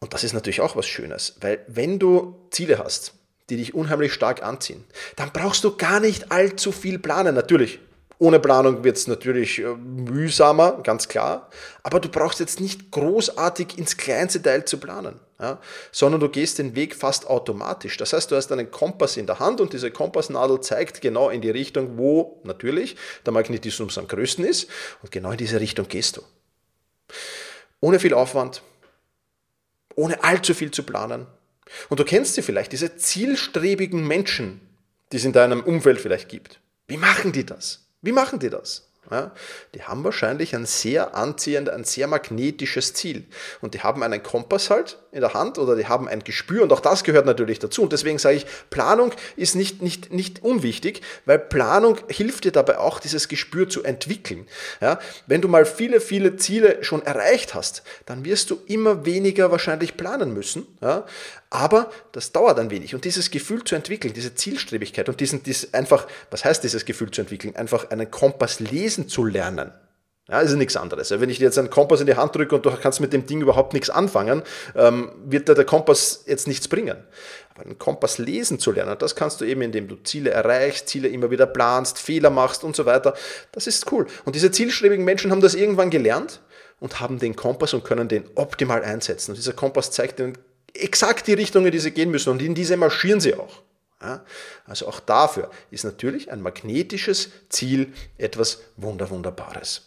Und 0.00 0.12
das 0.12 0.22
ist 0.22 0.34
natürlich 0.34 0.60
auch 0.60 0.76
was 0.76 0.86
Schönes, 0.86 1.36
weil 1.40 1.64
wenn 1.66 1.98
du 1.98 2.46
Ziele 2.50 2.76
hast, 2.76 3.14
die 3.48 3.56
dich 3.56 3.72
unheimlich 3.72 4.12
stark 4.12 4.42
anziehen, 4.42 4.84
dann 5.16 5.32
brauchst 5.32 5.64
du 5.64 5.78
gar 5.78 5.98
nicht 6.00 6.30
allzu 6.30 6.72
viel 6.72 6.98
planen. 6.98 7.34
Natürlich, 7.34 7.78
ohne 8.18 8.40
Planung 8.40 8.82
wird 8.82 8.96
es 8.96 9.06
natürlich 9.06 9.58
äh, 9.58 9.74
mühsamer, 9.74 10.80
ganz 10.82 11.08
klar. 11.08 11.50
Aber 11.82 12.00
du 12.00 12.08
brauchst 12.08 12.40
jetzt 12.40 12.60
nicht 12.60 12.90
großartig 12.90 13.76
ins 13.76 13.96
kleinste 13.96 14.40
Teil 14.40 14.64
zu 14.64 14.78
planen, 14.78 15.20
ja, 15.38 15.60
sondern 15.92 16.20
du 16.20 16.30
gehst 16.30 16.58
den 16.58 16.74
Weg 16.74 16.94
fast 16.94 17.26
automatisch. 17.26 17.96
Das 17.98 18.14
heißt, 18.14 18.30
du 18.30 18.36
hast 18.36 18.50
einen 18.52 18.70
Kompass 18.70 19.18
in 19.18 19.26
der 19.26 19.38
Hand 19.38 19.60
und 19.60 19.74
diese 19.74 19.90
Kompassnadel 19.90 20.60
zeigt 20.60 21.02
genau 21.02 21.28
in 21.28 21.42
die 21.42 21.50
Richtung, 21.50 21.98
wo 21.98 22.40
natürlich 22.44 22.96
der 23.26 23.34
Magnetismus 23.34 23.98
am 23.98 24.08
größten 24.08 24.44
ist. 24.44 24.68
Und 25.02 25.10
genau 25.12 25.32
in 25.32 25.38
diese 25.38 25.60
Richtung 25.60 25.86
gehst 25.86 26.16
du. 26.16 26.22
Ohne 27.80 28.00
viel 28.00 28.14
Aufwand, 28.14 28.62
ohne 29.94 30.24
allzu 30.24 30.54
viel 30.54 30.70
zu 30.70 30.84
planen. 30.84 31.26
Und 31.90 32.00
du 32.00 32.04
kennst 32.04 32.34
sie 32.34 32.42
vielleicht, 32.42 32.72
diese 32.72 32.96
zielstrebigen 32.96 34.06
Menschen, 34.06 34.60
die 35.12 35.18
es 35.18 35.24
in 35.24 35.32
deinem 35.32 35.62
Umfeld 35.62 36.00
vielleicht 36.00 36.30
gibt. 36.30 36.60
Wie 36.88 36.96
machen 36.96 37.32
die 37.32 37.44
das? 37.44 37.85
Wie 38.06 38.12
machen 38.12 38.38
die 38.38 38.50
das? 38.50 38.88
Ja, 39.10 39.32
die 39.74 39.82
haben 39.82 40.02
wahrscheinlich 40.02 40.54
ein 40.54 40.66
sehr 40.66 41.14
anziehend, 41.14 41.68
ein 41.68 41.84
sehr 41.84 42.06
magnetisches 42.08 42.94
Ziel. 42.94 43.26
Und 43.60 43.74
die 43.74 43.80
haben 43.80 44.02
einen 44.02 44.22
Kompass 44.22 44.70
halt 44.70 44.98
in 45.16 45.22
der 45.22 45.34
Hand 45.34 45.58
oder 45.58 45.74
die 45.74 45.86
haben 45.86 46.08
ein 46.08 46.22
Gespür 46.22 46.62
und 46.62 46.72
auch 46.72 46.80
das 46.80 47.02
gehört 47.02 47.24
natürlich 47.24 47.58
dazu. 47.58 47.82
Und 47.82 47.92
deswegen 47.92 48.18
sage 48.18 48.36
ich, 48.36 48.46
Planung 48.68 49.12
ist 49.36 49.56
nicht, 49.56 49.80
nicht, 49.80 50.12
nicht 50.12 50.44
unwichtig, 50.44 51.00
weil 51.24 51.38
Planung 51.38 51.98
hilft 52.08 52.44
dir 52.44 52.52
dabei 52.52 52.78
auch, 52.78 53.00
dieses 53.00 53.26
Gespür 53.28 53.68
zu 53.68 53.82
entwickeln. 53.82 54.46
Ja, 54.82 55.00
wenn 55.26 55.40
du 55.40 55.48
mal 55.48 55.64
viele, 55.64 56.00
viele 56.00 56.36
Ziele 56.36 56.84
schon 56.84 57.02
erreicht 57.02 57.54
hast, 57.54 57.82
dann 58.04 58.26
wirst 58.26 58.50
du 58.50 58.58
immer 58.66 59.06
weniger 59.06 59.50
wahrscheinlich 59.50 59.96
planen 59.96 60.34
müssen. 60.34 60.66
Ja, 60.82 61.06
aber 61.48 61.90
das 62.12 62.32
dauert 62.32 62.58
ein 62.58 62.70
wenig. 62.70 62.94
Und 62.94 63.06
dieses 63.06 63.30
Gefühl 63.30 63.64
zu 63.64 63.74
entwickeln, 63.74 64.12
diese 64.12 64.34
Zielstrebigkeit 64.34 65.08
und 65.08 65.18
diesen, 65.18 65.42
dies 65.42 65.72
einfach, 65.72 66.06
was 66.30 66.44
heißt 66.44 66.62
dieses 66.62 66.84
Gefühl 66.84 67.10
zu 67.10 67.22
entwickeln? 67.22 67.56
Einfach 67.56 67.90
einen 67.90 68.10
Kompass 68.10 68.60
lesen 68.60 69.08
zu 69.08 69.24
lernen. 69.24 69.72
Ja, 70.28 70.40
ist 70.40 70.52
nichts 70.54 70.76
anderes. 70.76 71.10
Wenn 71.10 71.30
ich 71.30 71.38
jetzt 71.38 71.56
einen 71.56 71.70
Kompass 71.70 72.00
in 72.00 72.06
die 72.06 72.16
Hand 72.16 72.34
drücke 72.34 72.56
und 72.56 72.66
du 72.66 72.70
kannst 72.72 73.00
mit 73.00 73.12
dem 73.12 73.26
Ding 73.26 73.40
überhaupt 73.40 73.72
nichts 73.74 73.90
anfangen, 73.90 74.42
ähm, 74.74 75.12
wird 75.24 75.48
dir 75.48 75.54
der 75.54 75.64
Kompass 75.64 76.24
jetzt 76.26 76.48
nichts 76.48 76.66
bringen. 76.66 76.96
Aber 77.54 77.64
einen 77.64 77.78
Kompass 77.78 78.18
lesen 78.18 78.58
zu 78.58 78.72
lernen, 78.72 78.96
das 78.98 79.14
kannst 79.14 79.40
du 79.40 79.44
eben, 79.44 79.62
indem 79.62 79.86
du 79.86 79.94
Ziele 80.02 80.30
erreichst, 80.30 80.88
Ziele 80.88 81.06
immer 81.08 81.30
wieder 81.30 81.46
planst, 81.46 82.00
Fehler 82.00 82.30
machst 82.30 82.64
und 82.64 82.74
so 82.74 82.86
weiter. 82.86 83.14
Das 83.52 83.68
ist 83.68 83.90
cool. 83.92 84.08
Und 84.24 84.34
diese 84.34 84.50
zielstrebigen 84.50 85.04
Menschen 85.04 85.30
haben 85.30 85.40
das 85.40 85.54
irgendwann 85.54 85.90
gelernt 85.90 86.40
und 86.80 86.98
haben 86.98 87.20
den 87.20 87.36
Kompass 87.36 87.72
und 87.72 87.84
können 87.84 88.08
den 88.08 88.24
optimal 88.34 88.82
einsetzen. 88.82 89.30
Und 89.30 89.36
dieser 89.36 89.52
Kompass 89.52 89.92
zeigt 89.92 90.18
ihnen 90.18 90.36
exakt 90.74 91.28
die 91.28 91.34
Richtung, 91.34 91.66
in 91.66 91.72
die 91.72 91.78
sie 91.78 91.92
gehen 91.92 92.10
müssen 92.10 92.30
und 92.30 92.42
in 92.42 92.56
diese 92.56 92.76
marschieren 92.76 93.20
sie 93.20 93.34
auch. 93.34 93.62
Ja, 94.02 94.24
also 94.66 94.88
auch 94.88 95.00
dafür 95.00 95.50
ist 95.70 95.84
natürlich 95.84 96.30
ein 96.30 96.42
magnetisches 96.42 97.30
Ziel 97.48 97.94
etwas 98.18 98.60
Wunder, 98.76 99.08
Wunderbares. 99.08 99.85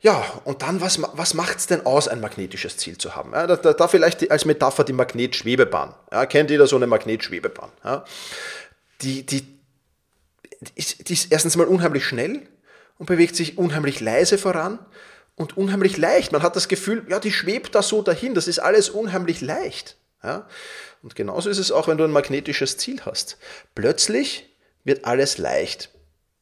Ja, 0.00 0.24
und 0.44 0.62
dann, 0.62 0.80
was, 0.80 1.00
was 1.00 1.34
macht 1.34 1.58
es 1.58 1.68
denn 1.68 1.86
aus, 1.86 2.08
ein 2.08 2.20
magnetisches 2.20 2.76
Ziel 2.76 2.98
zu 2.98 3.14
haben? 3.14 3.32
Ja, 3.32 3.46
da, 3.46 3.72
da, 3.72 3.86
vielleicht 3.86 4.28
als 4.32 4.44
Metapher 4.44 4.82
die 4.82 4.92
Magnetschwebebahn. 4.92 5.94
Ja, 6.10 6.26
kennt 6.26 6.50
jeder 6.50 6.66
so 6.66 6.74
eine 6.74 6.88
Magnetschwebebahn? 6.88 7.70
Ja, 7.84 8.04
die, 9.02 9.24
die, 9.24 9.46
die 10.76 11.12
ist 11.12 11.30
erstens 11.30 11.56
mal 11.56 11.68
unheimlich 11.68 12.04
schnell 12.04 12.42
und 12.98 13.06
bewegt 13.06 13.36
sich 13.36 13.58
unheimlich 13.58 14.00
leise 14.00 14.38
voran 14.38 14.80
und 15.36 15.56
unheimlich 15.56 15.96
leicht. 15.96 16.32
Man 16.32 16.42
hat 16.42 16.56
das 16.56 16.68
Gefühl, 16.68 17.06
ja, 17.08 17.20
die 17.20 17.32
schwebt 17.32 17.74
da 17.74 17.82
so 17.82 18.02
dahin, 18.02 18.34
das 18.34 18.48
ist 18.48 18.58
alles 18.58 18.90
unheimlich 18.90 19.40
leicht. 19.40 19.96
Ja? 20.22 20.48
Und 21.02 21.14
genauso 21.14 21.50
ist 21.50 21.58
es 21.58 21.72
auch, 21.72 21.88
wenn 21.88 21.98
du 21.98 22.04
ein 22.04 22.10
magnetisches 22.10 22.76
Ziel 22.76 23.00
hast. 23.04 23.38
Plötzlich 23.74 24.48
wird 24.84 25.04
alles 25.04 25.38
leicht. 25.38 25.90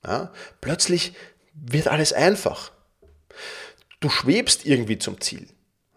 Ja? 0.04 0.33
Plötzlich 0.61 1.14
wird 1.54 1.88
alles 1.88 2.12
einfach. 2.12 2.73
Du 4.01 4.09
schwebst 4.09 4.67
irgendwie 4.67 4.99
zum 4.99 5.21
Ziel. 5.21 5.47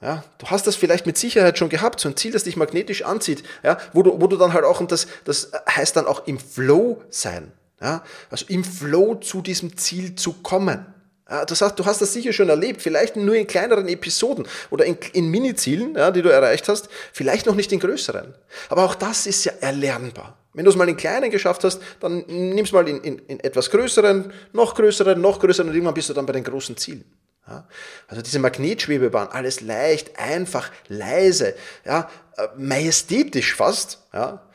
Ja, 0.02 0.26
du 0.38 0.48
hast 0.48 0.68
das 0.68 0.76
vielleicht 0.76 1.06
mit 1.06 1.18
Sicherheit 1.18 1.58
schon 1.58 1.70
gehabt, 1.70 2.02
so 2.02 2.10
ein 2.10 2.18
Ziel, 2.18 2.34
das 2.34 2.44
dich 2.44 2.58
magnetisch 2.58 3.04
anzieht, 3.04 3.42
ja, 3.64 3.78
wo, 3.94 4.04
du, 4.04 4.20
wo 4.20 4.28
du 4.28 4.36
dann 4.36 4.52
halt 4.52 4.66
auch, 4.66 4.82
und 4.82 4.92
das, 4.92 5.08
das 5.24 5.52
heißt 5.70 5.96
dann 5.96 6.08
auch 6.08 6.28
im 6.28 6.40
Flow 6.40 7.02
sein, 7.10 7.54
ja, 7.82 8.04
also 8.30 8.46
im 8.50 8.66
Flow 8.66 9.16
zu 9.16 9.42
diesem 9.42 9.78
Ziel 9.78 10.16
zu 10.16 10.34
kommen. 10.34 10.86
Das 11.26 11.62
heißt, 11.62 11.80
du 11.80 11.86
hast 11.86 12.02
das 12.02 12.12
sicher 12.12 12.34
schon 12.34 12.50
erlebt, 12.50 12.82
vielleicht 12.82 13.16
nur 13.16 13.36
in 13.36 13.48
kleineren 13.48 13.88
Episoden 13.88 14.46
oder 14.72 14.84
in, 14.84 14.98
in 15.14 15.30
Mini-Zielen, 15.30 15.96
ja, 15.96 16.12
die 16.12 16.22
du 16.22 16.28
erreicht 16.28 16.68
hast, 16.68 16.90
vielleicht 17.14 17.46
noch 17.46 17.56
nicht 17.56 17.72
in 17.72 17.80
größeren. 17.80 18.36
Aber 18.68 18.84
auch 18.84 18.96
das 18.96 19.26
ist 19.26 19.46
ja 19.46 19.54
erlernbar. 19.62 20.38
Wenn 20.54 20.66
du 20.66 20.72
es 20.72 20.78
mal 20.78 20.88
in 20.88 20.98
kleinen 20.98 21.32
geschafft 21.32 21.64
hast, 21.64 21.82
dann 22.00 22.24
nimm 22.28 22.66
es 22.66 22.72
mal 22.72 22.88
in, 22.88 23.02
in, 23.02 23.20
in, 23.20 23.40
etwas 23.40 23.70
größeren, 23.72 24.32
noch 24.52 24.76
größeren, 24.76 25.20
noch 25.20 25.40
größeren 25.40 25.70
und 25.70 25.76
irgendwann 25.76 25.94
bist 25.94 26.10
du 26.10 26.14
dann 26.14 26.26
bei 26.26 26.34
den 26.34 26.44
großen 26.44 26.78
Zielen. 26.78 27.06
Ja? 27.48 27.68
Also 28.08 28.22
diese 28.22 28.40
Magnetschwebebahn, 28.40 29.30
alles 29.30 29.62
leicht, 29.62 30.18
einfach, 30.20 30.72
leise, 30.88 31.56
ja, 31.86 32.10
äh, 32.38 32.48
majestätisch 32.58 33.56
fast, 33.56 34.00
ja, 34.14 34.48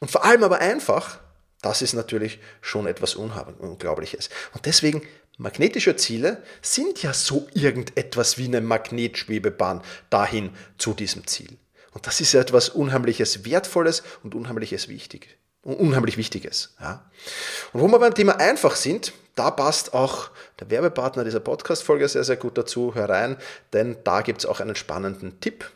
und 0.00 0.10
vor 0.10 0.24
allem 0.24 0.44
aber 0.44 0.58
einfach, 0.58 1.18
das 1.62 1.82
ist 1.82 1.92
natürlich 1.92 2.38
schon 2.60 2.86
etwas 2.86 3.16
Unglaubliches. 3.16 4.30
Und 4.54 4.66
deswegen 4.66 5.02
Magnetische 5.40 5.94
Ziele 5.94 6.42
sind 6.62 7.00
ja 7.04 7.12
so 7.12 7.46
irgendetwas 7.54 8.38
wie 8.38 8.46
eine 8.46 8.60
Magnetschwebebahn 8.60 9.82
dahin 10.10 10.50
zu 10.78 10.94
diesem 10.94 11.28
Ziel. 11.28 11.56
Und 11.92 12.06
das 12.06 12.20
ist 12.20 12.34
etwas 12.34 12.68
Unheimliches 12.68 13.44
Wertvolles 13.44 14.02
und 14.22 14.34
Unheimliches 14.34 14.88
Wichtig, 14.88 15.38
unheimlich 15.62 16.16
Wichtiges. 16.16 16.74
Ja. 16.80 17.10
Und 17.72 17.80
wo 17.80 17.88
wir 17.88 17.98
beim 17.98 18.14
Thema 18.14 18.38
einfach 18.38 18.76
sind, 18.76 19.12
da 19.34 19.50
passt 19.50 19.94
auch 19.94 20.30
der 20.60 20.70
Werbepartner 20.70 21.24
dieser 21.24 21.40
Podcast-Folge 21.40 22.08
sehr, 22.08 22.24
sehr 22.24 22.36
gut 22.36 22.58
dazu 22.58 22.94
herein, 22.94 23.36
denn 23.72 23.96
da 24.04 24.22
gibt 24.22 24.40
es 24.40 24.46
auch 24.46 24.60
einen 24.60 24.76
spannenden 24.76 25.40
Tipp. 25.40 25.70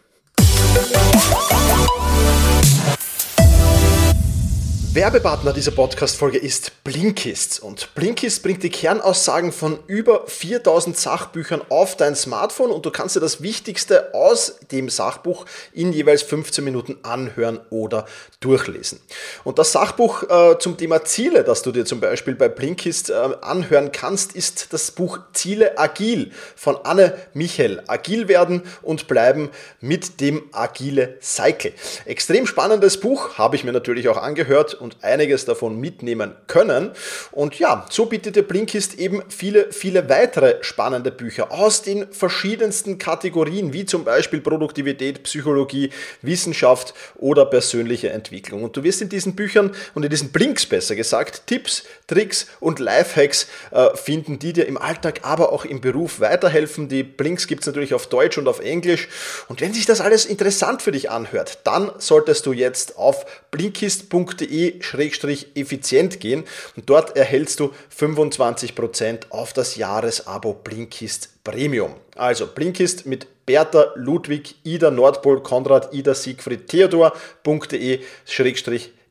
Werbepartner 4.95 5.55
dieser 5.55 5.71
Podcast-Folge 5.71 6.37
ist 6.37 6.85
Blinkist. 6.85 7.63
Und 7.63 7.95
Blinkist 7.95 8.43
bringt 8.43 8.63
die 8.63 8.69
Kernaussagen 8.69 9.51
von 9.51 9.79
über 9.87 10.27
4000 10.27 10.95
Sachbüchern 10.99 11.63
auf 11.71 11.97
dein 11.97 12.15
Smartphone 12.15 12.71
und 12.71 12.85
du 12.85 12.91
kannst 12.91 13.17
dir 13.17 13.21
das 13.21 13.43
Wichtigste 13.43 14.13
aus 14.13 14.59
dem 14.71 14.91
Sachbuch 14.91 15.47
in 15.73 15.95
jeweils 15.95 16.21
15 16.21 16.63
Minuten 16.63 16.99
anhören 17.05 17.59
oder 17.71 18.05
durchlesen. 18.41 19.01
Und 19.45 19.59
das 19.59 19.73
Sachbuch 19.73 20.25
äh, 20.29 20.59
zum 20.59 20.77
Thema 20.77 21.03
Ziele, 21.07 21.43
das 21.43 21.63
du 21.63 21.73
dir 21.73 21.87
zum 21.87 22.01
Beispiel 22.01 22.35
bei 22.35 22.51
Blinkist 22.51 23.09
äh, 23.09 23.15
anhören 23.41 23.93
kannst, 23.93 24.35
ist 24.35 24.75
das 24.75 24.91
Buch 24.91 25.21
Ziele 25.33 25.79
Agil 25.79 26.33
von 26.55 26.77
Anne 26.85 27.17
Michel. 27.33 27.83
Agil 27.87 28.29
werden 28.29 28.61
und 28.83 29.09
bleiben 29.09 29.49
mit 29.81 30.21
dem 30.21 30.43
Agile 30.53 31.17
Cycle. 31.23 31.73
Extrem 32.05 32.47
spannendes 32.47 33.01
Buch, 33.01 33.39
habe 33.39 33.57
ich 33.57 33.65
mir 33.65 33.73
natürlich 33.73 34.11
auch 34.11 34.19
angehört 34.19 34.82
und 34.83 34.97
einiges 35.03 35.45
davon 35.45 35.79
mitnehmen 35.79 36.33
können. 36.47 36.91
Und 37.31 37.59
ja, 37.59 37.87
so 37.91 38.07
bietet 38.07 38.37
der 38.37 38.43
Blinkist 38.43 38.99
eben 38.99 39.23
viele, 39.29 39.73
viele 39.73 40.09
weitere 40.09 40.57
spannende 40.62 41.11
Bücher 41.11 41.51
aus 41.53 41.83
den 41.83 42.12
verschiedensten 42.12 42.99
Kategorien, 42.99 43.73
wie 43.73 43.87
zum 43.87 44.05
Beispiel 44.05 44.41
Produktivität, 44.41 45.23
Psychologie, 45.23 45.91
Wissenschaft 46.21 46.95
oder 47.17 47.47
persönliche 47.47 48.11
Entwicklung. 48.11 48.65
Und 48.65 48.77
du 48.77 48.83
wirst 48.83 49.01
in 49.03 49.09
diesen 49.09 49.35
Büchern 49.35 49.73
und 49.95 50.03
in 50.03 50.11
diesen 50.11 50.33
Blinks 50.33 50.67
besser 50.67 50.95
gesagt 50.95 51.47
Tipps, 51.47 51.85
Tricks 52.07 52.47
und 52.61 52.79
Lifehacks 52.79 53.47
äh, 53.71 53.97
finden, 53.97 54.39
die 54.39 54.53
dir 54.53 54.67
im 54.67 54.77
Alltag, 54.77 55.21
aber 55.23 55.53
auch 55.53 55.65
im 55.65 55.81
Beruf 55.81 56.21
weiterhelfen. 56.21 56.89
Die 56.89 57.03
Blinks 57.03 57.47
gibt 57.47 57.62
es 57.62 57.67
natürlich 57.67 57.95
auf 57.95 58.07
Deutsch 58.09 58.39
und 58.39 58.49
auf 58.49 58.61
Englisch. 58.61 59.09
Und 59.49 59.61
wenn 59.61 59.73
sich 59.73 59.87
das 59.87 60.01
alles 60.01 60.27
interessant 60.27 60.83
für 60.83 60.93
dich 60.93 61.11
anhört, 61.11 61.61
dann 61.65 61.91
solltest 61.99 62.47
du 62.47 62.53
jetzt 62.53 62.97
auf 62.97 63.25
blinkist.de 63.51 64.72
effizient 64.81 66.21
gehen 66.21 66.45
und 66.76 66.88
dort 66.88 67.17
erhältst 67.17 67.61
du 67.61 67.73
25% 67.97 69.31
auf 69.31 69.52
das 69.52 69.76
Jahresabo 69.76 70.55
Blinkist 70.55 71.43
Premium. 71.45 71.95
Also 72.17 72.47
Blinkist 72.47 73.07
mit 73.07 73.26
Bertha, 73.47 73.93
Ludwig, 73.97 74.55
Ida, 74.62 74.91
Nordpol, 74.91 75.43
Konrad, 75.43 75.93
Ida, 75.93 76.14
Siegfried, 76.14 76.69
Theodor.de 76.69 78.00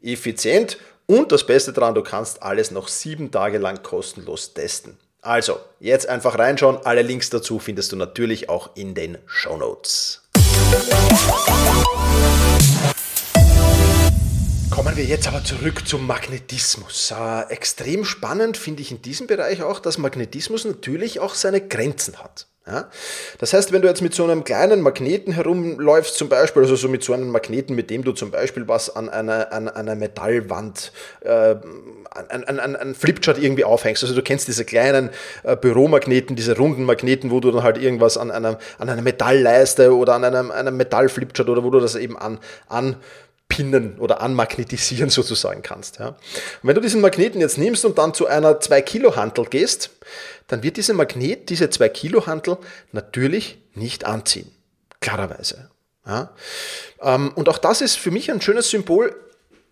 effizient 0.03 0.77
und 1.05 1.31
das 1.31 1.45
Beste 1.45 1.73
daran, 1.73 1.93
du 1.93 2.03
kannst 2.03 2.41
alles 2.41 2.71
noch 2.71 2.87
sieben 2.87 3.31
Tage 3.31 3.57
lang 3.57 3.83
kostenlos 3.83 4.53
testen. 4.53 4.97
Also, 5.21 5.59
jetzt 5.79 6.07
einfach 6.07 6.39
reinschauen. 6.39 6.79
Alle 6.83 7.03
Links 7.03 7.29
dazu 7.29 7.59
findest 7.59 7.91
du 7.91 7.95
natürlich 7.95 8.49
auch 8.49 8.75
in 8.75 8.95
den 8.95 9.17
Show 9.27 9.57
Notes. 9.57 10.21
Kommen 14.81 14.97
wir 14.97 15.03
jetzt 15.03 15.27
aber 15.27 15.43
zurück 15.43 15.87
zum 15.87 16.07
Magnetismus. 16.07 17.13
Äh, 17.15 17.53
extrem 17.53 18.03
spannend 18.03 18.57
finde 18.57 18.81
ich 18.81 18.89
in 18.89 18.99
diesem 18.99 19.27
Bereich 19.27 19.61
auch, 19.61 19.79
dass 19.79 19.99
Magnetismus 19.99 20.65
natürlich 20.65 21.19
auch 21.19 21.35
seine 21.35 21.61
Grenzen 21.61 22.17
hat. 22.17 22.47
Ja? 22.65 22.89
Das 23.37 23.53
heißt, 23.53 23.71
wenn 23.73 23.83
du 23.83 23.87
jetzt 23.87 24.01
mit 24.01 24.15
so 24.15 24.23
einem 24.23 24.43
kleinen 24.43 24.81
Magneten 24.81 25.33
herumläufst, 25.33 26.15
zum 26.15 26.29
Beispiel, 26.29 26.63
also 26.63 26.75
so 26.75 26.89
mit 26.89 27.03
so 27.03 27.13
einem 27.13 27.29
Magneten, 27.29 27.75
mit 27.75 27.91
dem 27.91 28.03
du 28.03 28.11
zum 28.13 28.31
Beispiel 28.31 28.67
was 28.67 28.95
an 28.95 29.07
einer, 29.07 29.53
an 29.53 29.69
einer 29.69 29.93
Metallwand, 29.93 30.91
äh, 31.19 31.57
an, 32.09 32.43
an, 32.43 32.59
an, 32.59 32.75
an 32.75 32.95
Flipchart 32.95 33.37
irgendwie 33.37 33.65
aufhängst, 33.65 34.01
also 34.01 34.15
du 34.15 34.23
kennst 34.23 34.47
diese 34.47 34.65
kleinen 34.65 35.11
äh, 35.43 35.55
Büromagneten, 35.55 36.35
diese 36.35 36.57
runden 36.57 36.85
Magneten, 36.85 37.29
wo 37.29 37.39
du 37.39 37.51
dann 37.51 37.61
halt 37.61 37.77
irgendwas 37.77 38.17
an, 38.17 38.31
einer, 38.31 38.57
an 38.79 38.89
einer 38.89 39.03
Metallleiste 39.03 39.95
oder 39.95 40.15
an 40.15 40.23
einem, 40.23 40.49
einem 40.49 40.75
Metallflipchart 40.75 41.49
oder 41.49 41.63
wo 41.63 41.69
du 41.69 41.79
das 41.79 41.93
eben 41.93 42.17
an, 42.17 42.39
an 42.67 42.95
pinnen 43.51 43.99
oder 43.99 44.21
anmagnetisieren 44.21 45.09
sozusagen 45.19 45.61
kannst. 45.61 45.99
Ja. 45.99 46.07
Und 46.07 46.17
wenn 46.63 46.75
du 46.75 46.81
diesen 46.81 47.01
Magneten 47.01 47.41
jetzt 47.41 47.57
nimmst 47.57 47.83
und 47.85 47.97
dann 47.97 48.13
zu 48.13 48.25
einer 48.25 48.59
2 48.59 48.81
Kilo 48.81 49.15
Hantel 49.15 49.45
gehst, 49.45 49.91
dann 50.47 50.63
wird 50.63 50.77
dieser 50.77 50.93
Magnet 50.93 51.49
diese 51.49 51.69
2 51.69 51.89
Kilo 51.89 52.25
Hantel 52.25 52.57
natürlich 52.91 53.59
nicht 53.75 54.05
anziehen. 54.05 54.51
Klarerweise. 55.01 55.69
Ja? 56.05 56.33
Ähm, 57.01 57.31
und 57.35 57.49
auch 57.49 57.57
das 57.57 57.81
ist 57.81 57.97
für 57.97 58.11
mich 58.11 58.31
ein 58.31 58.41
schönes 58.41 58.69
Symbol 58.69 59.15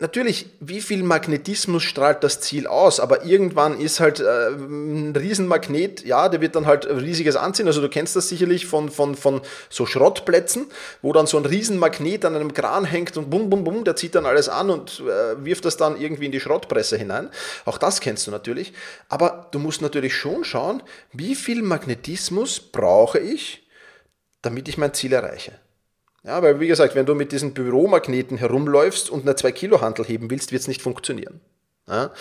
natürlich, 0.00 0.46
wie 0.60 0.80
viel 0.80 1.02
Magnetismus 1.02 1.82
strahlt 1.82 2.24
das 2.24 2.40
Ziel 2.40 2.66
aus, 2.66 3.00
aber 3.00 3.24
irgendwann 3.24 3.78
ist 3.78 4.00
halt 4.00 4.20
äh, 4.20 4.48
ein 4.48 5.14
Riesenmagnet, 5.14 6.04
ja, 6.04 6.28
der 6.28 6.40
wird 6.40 6.56
dann 6.56 6.66
halt 6.66 6.86
riesiges 6.86 7.36
anziehen. 7.36 7.66
Also 7.66 7.80
du 7.80 7.88
kennst 7.88 8.16
das 8.16 8.28
sicherlich 8.28 8.66
von, 8.66 8.90
von, 8.90 9.14
von 9.14 9.42
so 9.68 9.86
Schrottplätzen, 9.86 10.66
wo 11.02 11.12
dann 11.12 11.26
so 11.26 11.36
ein 11.36 11.44
Riesenmagnet 11.44 12.24
an 12.24 12.34
einem 12.34 12.54
Kran 12.54 12.84
hängt 12.84 13.16
und 13.16 13.30
bum, 13.30 13.50
bum, 13.50 13.64
bum, 13.64 13.84
der 13.84 13.96
zieht 13.96 14.14
dann 14.14 14.26
alles 14.26 14.48
an 14.48 14.70
und 14.70 15.00
äh, 15.00 15.44
wirft 15.44 15.64
das 15.64 15.76
dann 15.76 16.00
irgendwie 16.00 16.26
in 16.26 16.32
die 16.32 16.40
Schrottpresse 16.40 16.96
hinein. 16.96 17.28
Auch 17.64 17.78
das 17.78 18.00
kennst 18.00 18.26
du 18.26 18.30
natürlich. 18.30 18.72
Aber 19.08 19.48
du 19.52 19.58
musst 19.58 19.82
natürlich 19.82 20.14
schon 20.14 20.44
schauen, 20.44 20.82
wie 21.12 21.34
viel 21.34 21.62
Magnetismus 21.62 22.60
brauche 22.60 23.18
ich, 23.18 23.68
damit 24.42 24.68
ich 24.68 24.78
mein 24.78 24.94
Ziel 24.94 25.12
erreiche. 25.12 25.52
Ja, 26.22 26.42
weil 26.42 26.60
wie 26.60 26.66
gesagt, 26.66 26.94
wenn 26.94 27.06
du 27.06 27.14
mit 27.14 27.32
diesen 27.32 27.54
Büromagneten 27.54 28.36
herumläufst 28.36 29.08
und 29.08 29.22
eine 29.22 29.32
2-Kilo-Handel 29.32 30.04
heben 30.04 30.30
willst, 30.30 30.52
wird 30.52 30.60
es 30.62 30.68
nicht 30.68 30.82
funktionieren. 30.82 31.40
Ja? 31.88 32.12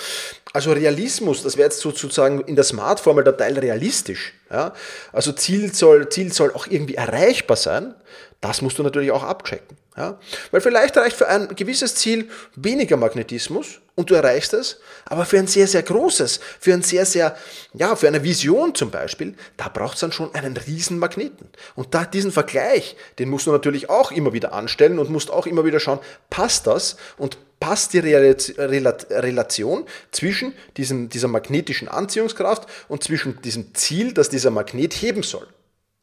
Also 0.54 0.72
Realismus, 0.72 1.44
das 1.44 1.58
wäre 1.58 1.68
jetzt 1.68 1.82
sozusagen 1.82 2.42
in 2.42 2.56
der 2.56 2.64
Smart-Formel 2.64 3.24
der 3.24 3.38
Teil 3.38 3.60
realistisch. 3.60 4.34
Ja? 4.50 4.74
Also 5.12 5.32
Ziel 5.34 5.74
soll, 5.74 6.10
Ziel 6.10 6.32
soll 6.34 6.52
auch 6.54 6.68
irgendwie 6.68 6.96
erreichbar 6.96 7.58
sein. 7.58 7.94
Das 8.42 8.62
musst 8.62 8.80
du 8.80 8.84
natürlich 8.84 9.12
auch 9.12 9.24
abchecken. 9.24 9.78
Ja? 9.98 10.18
Weil 10.52 10.62
vielleicht 10.62 10.96
reicht 10.96 11.18
für 11.18 11.28
ein 11.28 11.54
gewisses 11.56 11.96
Ziel 11.96 12.30
weniger 12.56 12.96
Magnetismus 12.96 13.82
und 13.96 14.10
du 14.10 14.16
erreichst 14.16 14.54
es, 14.54 14.80
aber 15.04 15.26
für 15.26 15.40
ein 15.40 15.48
sehr, 15.48 15.68
sehr 15.68 15.84
großes, 15.84 16.40
für 16.60 16.74
ein 16.74 16.82
sehr, 16.82 17.06
sehr, 17.06 17.36
ja, 17.74 17.98
für 17.98 18.08
eine 18.08 18.24
Vision 18.24 18.74
zum 18.76 18.92
Beispiel, 18.92 19.36
da 19.58 19.68
braucht 19.68 19.96
es 19.96 20.00
dann 20.00 20.14
schon 20.14 20.34
einen 20.34 20.56
riesen 20.56 21.00
Magneten. 21.00 21.50
Und 21.76 21.94
da 21.94 22.06
diesen 22.06 22.32
Vergleich, 22.32 22.96
den 23.20 23.28
musst 23.28 23.46
du 23.46 23.52
natürlich 23.52 23.90
auch 23.90 24.14
immer 24.14 24.32
wieder 24.32 24.54
anstellen 24.54 25.00
und 25.00 25.10
musst 25.10 25.32
auch 25.32 25.46
immer 25.46 25.66
wieder 25.66 25.82
schauen, 25.82 26.00
passt 26.30 26.66
das 26.66 26.96
und 27.18 27.38
passt 27.60 27.92
die 27.92 28.00
Relation 28.00 29.86
zwischen 30.12 30.54
diesem, 30.78 31.10
dieser 31.10 31.28
magnetischen 31.28 31.90
Anziehungskraft 31.90 32.70
und 32.88 33.04
zwischen 33.04 33.42
diesem 33.42 33.76
Ziel, 33.76 34.14
das 34.14 34.30
dieser 34.30 34.50
Magnet 34.50 34.94
heben 34.94 35.24
soll. 35.24 35.48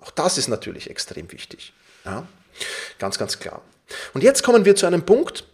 Auch 0.01 0.11
das 0.11 0.37
ist 0.37 0.49
natürlich 0.49 0.91
extrem 0.91 1.33
wichtig. 1.33 1.73
Ja? 2.07 2.27
Ganz, 2.99 3.19
ganz 3.19 3.39
klar. 3.39 3.61
Und 4.15 4.23
jetzt 4.23 4.43
kommen 4.43 4.65
wir 4.65 4.75
zu 4.75 4.87
einem 4.87 5.05
Punkt, 5.05 5.45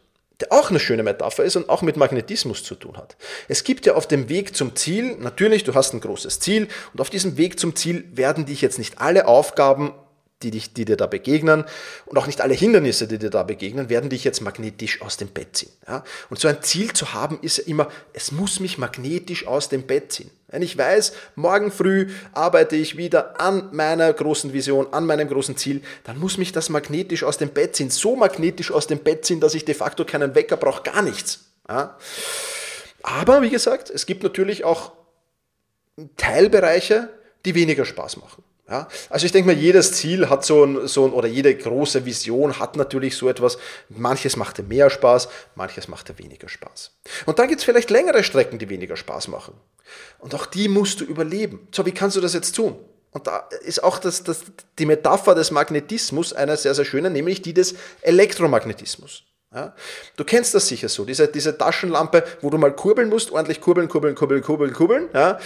der 0.41 0.53
auch 0.53 0.71
eine 0.71 0.81
schöne 0.81 1.03
Metapher 1.03 1.45
ist 1.45 1.57
und 1.57 1.69
auch 1.69 1.83
mit 1.83 1.97
Magnetismus 1.97 2.65
zu 2.65 2.75
tun 2.75 2.97
hat. 2.97 3.17
Es 3.49 3.65
gibt 3.65 3.87
ja 3.87 3.95
auf 3.95 4.09
dem 4.09 4.29
Weg 4.29 4.57
zum 4.57 4.75
Ziel, 4.75 5.17
natürlich, 5.17 5.65
du 5.65 5.75
hast 5.75 5.93
ein 5.93 6.01
großes 6.01 6.41
Ziel 6.41 6.69
und 6.93 7.01
auf 7.01 7.11
diesem 7.11 7.37
Weg 7.37 7.59
zum 7.59 7.77
Ziel 7.77 8.05
werden 8.13 8.47
dich 8.47 8.61
jetzt 8.61 8.79
nicht 8.79 9.01
alle 9.01 9.27
Aufgaben 9.27 9.93
die, 10.43 10.51
dich, 10.51 10.73
die 10.73 10.85
dir 10.85 10.97
da 10.97 11.07
begegnen 11.07 11.65
und 12.07 12.19
auch 12.19 12.27
nicht 12.27 12.41
alle 12.41 12.55
Hindernisse, 12.55 13.07
die 13.07 13.19
dir 13.19 13.31
da 13.31 13.43
begegnen, 13.43 13.89
werden 13.89 14.11
dich 14.11 14.25
jetzt 14.25 14.41
magnetisch 14.41 15.03
aus 15.03 15.17
dem 15.17 15.29
Bett 15.29 15.57
ziehen. 15.57 15.73
Ja? 15.87 16.05
Und 16.31 16.39
so 16.39 16.49
ein 16.49 16.63
Ziel 16.63 16.93
zu 16.93 17.15
haben, 17.15 17.39
ist 17.43 17.59
ja 17.59 17.65
immer, 17.67 17.89
es 18.13 18.33
muss 18.33 18.61
mich 18.61 18.79
magnetisch 18.79 19.47
aus 19.47 19.69
dem 19.69 19.83
Bett 19.83 20.13
ziehen. 20.13 20.31
Wenn 20.49 20.63
ich 20.63 20.77
weiß, 20.77 21.15
morgen 21.35 21.73
früh 21.73 22.11
arbeite 22.33 22.77
ich 22.77 22.97
wieder 22.97 23.41
an 23.41 23.71
meiner 23.73 24.13
großen 24.13 24.53
Vision, 24.53 24.93
an 24.93 25.07
meinem 25.07 25.29
großen 25.29 25.57
Ziel, 25.57 25.81
dann 26.05 26.19
muss 26.19 26.37
mich 26.37 26.53
das 26.53 26.69
magnetisch 26.69 27.25
aus 27.25 27.39
dem 27.39 27.49
Bett 27.49 27.75
ziehen. 27.75 27.89
So 27.91 28.17
magnetisch 28.17 28.71
aus 28.71 28.87
dem 28.87 28.99
Bett 28.99 29.25
ziehen, 29.25 29.41
dass 29.41 29.55
ich 29.55 29.65
de 29.65 29.75
facto 29.75 30.05
keinen 30.05 30.35
Wecker 30.35 30.59
brauche, 30.59 30.83
gar 30.83 31.01
nichts. 31.01 31.47
Ja? 31.69 31.97
Aber 33.03 33.43
wie 33.43 33.51
gesagt, 33.51 33.91
es 33.91 34.05
gibt 34.07 34.23
natürlich 34.23 34.65
auch 34.65 34.93
Teilbereiche, 36.17 37.09
die 37.45 37.55
weniger 37.55 37.85
Spaß 37.85 38.19
machen. 38.19 38.45
Ja, 38.73 38.89
also 39.11 39.27
ich 39.27 39.33
denke 39.33 39.49
mal, 39.53 39.61
jedes 39.61 39.93
Ziel 39.93 40.31
hat 40.31 40.47
so 40.47 40.65
ein, 40.65 40.89
so 40.89 41.05
ein, 41.05 41.13
oder 41.13 41.29
jede 41.29 41.55
große 41.55 42.07
Vision 42.07 42.59
hat 42.59 42.75
natürlich 42.75 43.19
so 43.19 43.29
etwas. 43.29 43.59
Manches 43.91 44.37
machte 44.37 44.63
mehr 44.63 44.89
Spaß, 44.89 45.29
manches 45.57 45.89
machte 45.89 46.19
weniger 46.19 46.49
Spaß. 46.49 46.91
Und 47.27 47.39
dann 47.39 47.49
gibt 47.49 47.61
es 47.61 47.67
vielleicht 47.67 47.91
längere 47.91 48.25
Strecken, 48.25 48.59
die 48.59 48.71
weniger 48.71 48.97
Spaß 48.97 49.29
machen. 49.29 49.53
Und 50.21 50.35
auch 50.35 50.47
die 50.47 50.69
musst 50.69 51.03
du 51.03 51.05
überleben. 51.05 51.69
So, 51.71 51.85
wie 51.85 51.93
kannst 51.93 52.17
du 52.17 52.23
das 52.23 52.33
jetzt 52.33 52.57
tun? 52.57 52.79
Und 53.11 53.27
da 53.27 53.47
ist 53.63 53.85
auch 53.85 53.99
das, 53.99 54.25
das, 54.25 54.41
die 54.79 54.87
Metapher 54.87 55.35
des 55.35 55.51
Magnetismus 55.51 56.33
eine 56.33 56.57
sehr, 56.57 56.75
sehr 56.75 56.87
schöne, 56.87 57.11
nämlich 57.11 57.43
die 57.43 57.53
des 57.53 57.75
Elektromagnetismus. 58.01 59.25
Ja? 59.55 59.75
Du 60.17 60.25
kennst 60.25 60.55
das 60.55 60.67
sicher 60.67 60.89
so, 60.89 61.05
diese, 61.05 61.29
diese 61.29 61.57
Taschenlampe, 61.59 62.25
wo 62.41 62.49
du 62.49 62.59
mal 62.59 62.73
kurbeln 62.73 63.09
musst, 63.09 63.31
ordentlich 63.33 63.61
kurbeln, 63.61 63.89
kurbeln, 63.89 64.15
kurbeln, 64.15 64.43
kurbeln, 64.43 64.73
kurbeln. 64.73 65.09
Ja? 65.13 65.39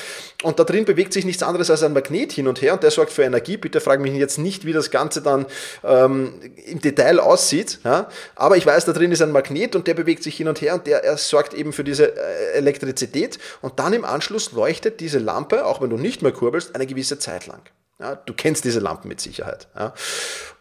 Und 0.43 0.59
da 0.59 0.65
drin 0.65 0.85
bewegt 0.85 1.13
sich 1.13 1.25
nichts 1.25 1.43
anderes 1.43 1.71
als 1.71 1.83
ein 1.83 1.93
Magnet 1.93 2.33
hin 2.33 2.47
und 2.47 2.63
her 2.63 2.75
und 2.75 2.83
der 2.83 2.91
sorgt 2.91 3.13
für 3.13 3.25
Energie. 3.25 3.57
Bitte 3.57 3.81
frag 3.81 4.01
mich 4.01 4.13
jetzt 4.15 4.39
nicht, 4.39 4.65
wie 4.65 4.73
das 4.73 4.91
Ganze 4.91 5.23
dann 5.23 5.47
ähm, 5.83 6.41
im 6.67 6.81
Detail 6.81 7.19
aussieht. 7.19 7.81
Ja? 7.85 8.09
Aber 8.37 8.57
ich 8.57 8.65
weiß, 8.65 8.85
da 8.85 8.93
drin 8.93 9.11
ist 9.11 9.23
ein 9.23 9.33
Magnet 9.33 9.75
und 9.75 9.87
der 9.87 9.95
bewegt 9.95 10.23
sich 10.23 10.37
hin 10.37 10.49
und 10.49 10.61
her 10.61 10.75
und 10.75 10.87
der 10.87 11.03
er 11.03 11.17
sorgt 11.17 11.55
eben 11.55 11.73
für 11.73 11.85
diese 11.85 12.17
äh, 12.17 12.53
Elektrizität. 12.55 13.39
Und 13.61 13.79
dann 13.79 13.93
im 13.93 14.05
Anschluss 14.05 14.53
leuchtet 14.53 15.01
diese 15.01 15.19
Lampe, 15.19 15.65
auch 15.65 15.81
wenn 15.81 15.91
du 15.91 15.97
nicht 15.97 16.23
mehr 16.23 16.33
kurbelst, 16.33 16.75
eine 16.75 16.87
gewisse 16.87 17.19
Zeit 17.19 17.47
lang. 17.47 17.63
Ja? 17.99 18.15
Du 18.15 18.35
kennst 18.35 18.65
diese 18.65 18.81
Lampen 18.81 19.09
mit 19.09 19.21
Sicherheit. 19.21 19.69
Ja? 19.77 19.95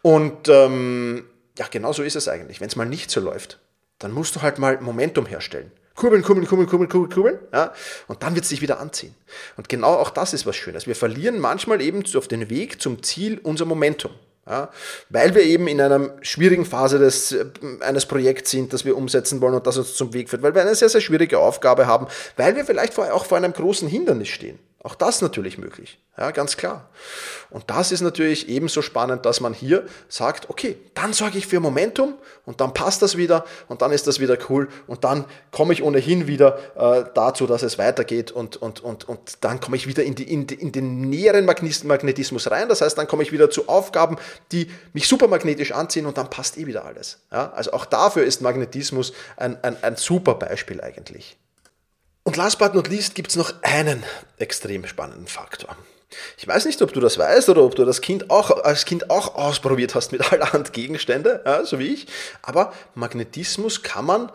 Und 0.02 0.48
ähm, 0.48 1.24
ja, 1.58 1.66
genau 1.70 1.92
so 1.92 2.02
ist 2.02 2.16
es 2.16 2.28
eigentlich. 2.28 2.60
Wenn 2.60 2.68
es 2.68 2.76
mal 2.76 2.86
nicht 2.86 3.10
so 3.10 3.20
läuft, 3.20 3.58
dann 3.98 4.12
musst 4.12 4.36
du 4.36 4.42
halt 4.42 4.58
mal 4.58 4.80
Momentum 4.80 5.26
herstellen. 5.26 5.72
Kurbeln, 5.94 6.22
kurbeln, 6.22 6.46
kurbeln, 6.46 6.68
kurbeln, 6.68 6.90
kurbeln, 6.90 7.10
kurbeln, 7.10 7.38
ja, 7.54 7.72
und 8.06 8.22
dann 8.22 8.34
wird 8.34 8.44
es 8.44 8.50
dich 8.50 8.60
wieder 8.60 8.78
anziehen. 8.80 9.14
Und 9.56 9.70
genau 9.70 9.94
auch 9.94 10.10
das 10.10 10.34
ist 10.34 10.44
was 10.44 10.54
Schönes. 10.54 10.86
Wir 10.86 10.94
verlieren 10.94 11.38
manchmal 11.40 11.80
eben 11.80 12.04
auf 12.14 12.28
den 12.28 12.50
Weg 12.50 12.82
zum 12.82 13.02
Ziel 13.02 13.40
unser 13.42 13.64
Momentum. 13.64 14.12
Ja, 14.48 14.70
weil 15.08 15.34
wir 15.34 15.42
eben 15.42 15.66
in 15.66 15.80
einer 15.80 16.10
schwierigen 16.22 16.64
Phase 16.64 17.00
des, 17.00 17.32
äh, 17.32 17.46
eines 17.80 18.06
Projekts 18.06 18.52
sind, 18.52 18.72
das 18.72 18.84
wir 18.84 18.96
umsetzen 18.96 19.40
wollen 19.40 19.54
und 19.54 19.66
das 19.66 19.76
uns 19.76 19.94
zum 19.94 20.14
Weg 20.14 20.30
führt, 20.30 20.42
weil 20.42 20.54
wir 20.54 20.62
eine 20.62 20.76
sehr, 20.76 20.88
sehr 20.88 21.00
schwierige 21.00 21.40
Aufgabe 21.40 21.88
haben, 21.88 22.06
weil 22.36 22.54
wir 22.54 22.64
vielleicht 22.64 22.96
auch 22.96 23.24
vor 23.24 23.38
einem 23.38 23.52
großen 23.52 23.88
Hindernis 23.88 24.28
stehen. 24.28 24.60
Auch 24.82 24.94
das 24.94 25.20
natürlich 25.20 25.58
möglich, 25.58 25.98
ja, 26.16 26.30
ganz 26.30 26.56
klar. 26.56 26.88
Und 27.50 27.64
das 27.70 27.90
ist 27.90 28.02
natürlich 28.02 28.48
ebenso 28.48 28.82
spannend, 28.82 29.26
dass 29.26 29.40
man 29.40 29.52
hier 29.52 29.84
sagt, 30.08 30.48
okay, 30.48 30.76
dann 30.94 31.12
sorge 31.12 31.38
ich 31.38 31.46
für 31.46 31.58
Momentum 31.58 32.14
und 32.44 32.60
dann 32.60 32.72
passt 32.72 33.02
das 33.02 33.16
wieder 33.16 33.46
und 33.68 33.82
dann 33.82 33.90
ist 33.90 34.06
das 34.06 34.20
wieder 34.20 34.38
cool 34.48 34.68
und 34.86 35.02
dann 35.02 35.24
komme 35.50 35.72
ich 35.72 35.82
ohnehin 35.82 36.28
wieder 36.28 36.58
äh, 36.76 37.04
dazu, 37.14 37.48
dass 37.48 37.64
es 37.64 37.78
weitergeht 37.78 38.30
und, 38.30 38.58
und, 38.58 38.84
und, 38.84 39.08
und 39.08 39.38
dann 39.40 39.58
komme 39.58 39.76
ich 39.76 39.88
wieder 39.88 40.04
in, 40.04 40.14
die, 40.14 40.30
in, 40.30 40.46
die, 40.46 40.54
in 40.54 40.70
den 40.70 41.00
näheren 41.00 41.46
Magnetismus 41.46 42.48
rein. 42.50 42.68
Das 42.68 42.80
heißt, 42.80 42.96
dann 42.96 43.08
komme 43.08 43.24
ich 43.24 43.32
wieder 43.32 43.50
zu 43.50 43.68
Aufgaben, 43.68 44.18
die 44.52 44.70
mich 44.92 45.08
supermagnetisch 45.08 45.72
anziehen 45.72 46.06
und 46.06 46.16
dann 46.16 46.30
passt 46.30 46.58
eh 46.58 46.66
wieder 46.66 46.84
alles. 46.84 47.18
Ja, 47.32 47.50
also 47.52 47.72
auch 47.72 47.86
dafür 47.86 48.24
ist 48.24 48.40
Magnetismus 48.40 49.14
ein, 49.36 49.58
ein, 49.64 49.82
ein 49.82 49.96
super 49.96 50.34
Beispiel 50.34 50.80
eigentlich. 50.80 51.36
Und 52.26 52.36
last 52.36 52.58
but 52.58 52.74
not 52.74 52.88
least 52.88 53.14
gibt 53.14 53.30
es 53.30 53.36
noch 53.36 53.54
einen 53.62 54.02
extrem 54.38 54.84
spannenden 54.84 55.28
Faktor. 55.28 55.76
Ich 56.36 56.48
weiß 56.48 56.64
nicht, 56.64 56.82
ob 56.82 56.92
du 56.92 56.98
das 56.98 57.18
weißt 57.18 57.48
oder 57.50 57.62
ob 57.62 57.76
du 57.76 57.84
das 57.84 58.00
Kind 58.00 58.30
auch, 58.30 58.64
als 58.64 58.84
Kind 58.84 59.10
auch 59.10 59.36
ausprobiert 59.36 59.94
hast 59.94 60.10
mit 60.10 60.32
allerhand 60.32 60.72
Gegenstände, 60.72 61.42
ja, 61.46 61.64
so 61.64 61.78
wie 61.78 61.86
ich. 61.86 62.08
Aber 62.42 62.72
Magnetismus 62.96 63.84
kann 63.84 64.06
man, 64.06 64.32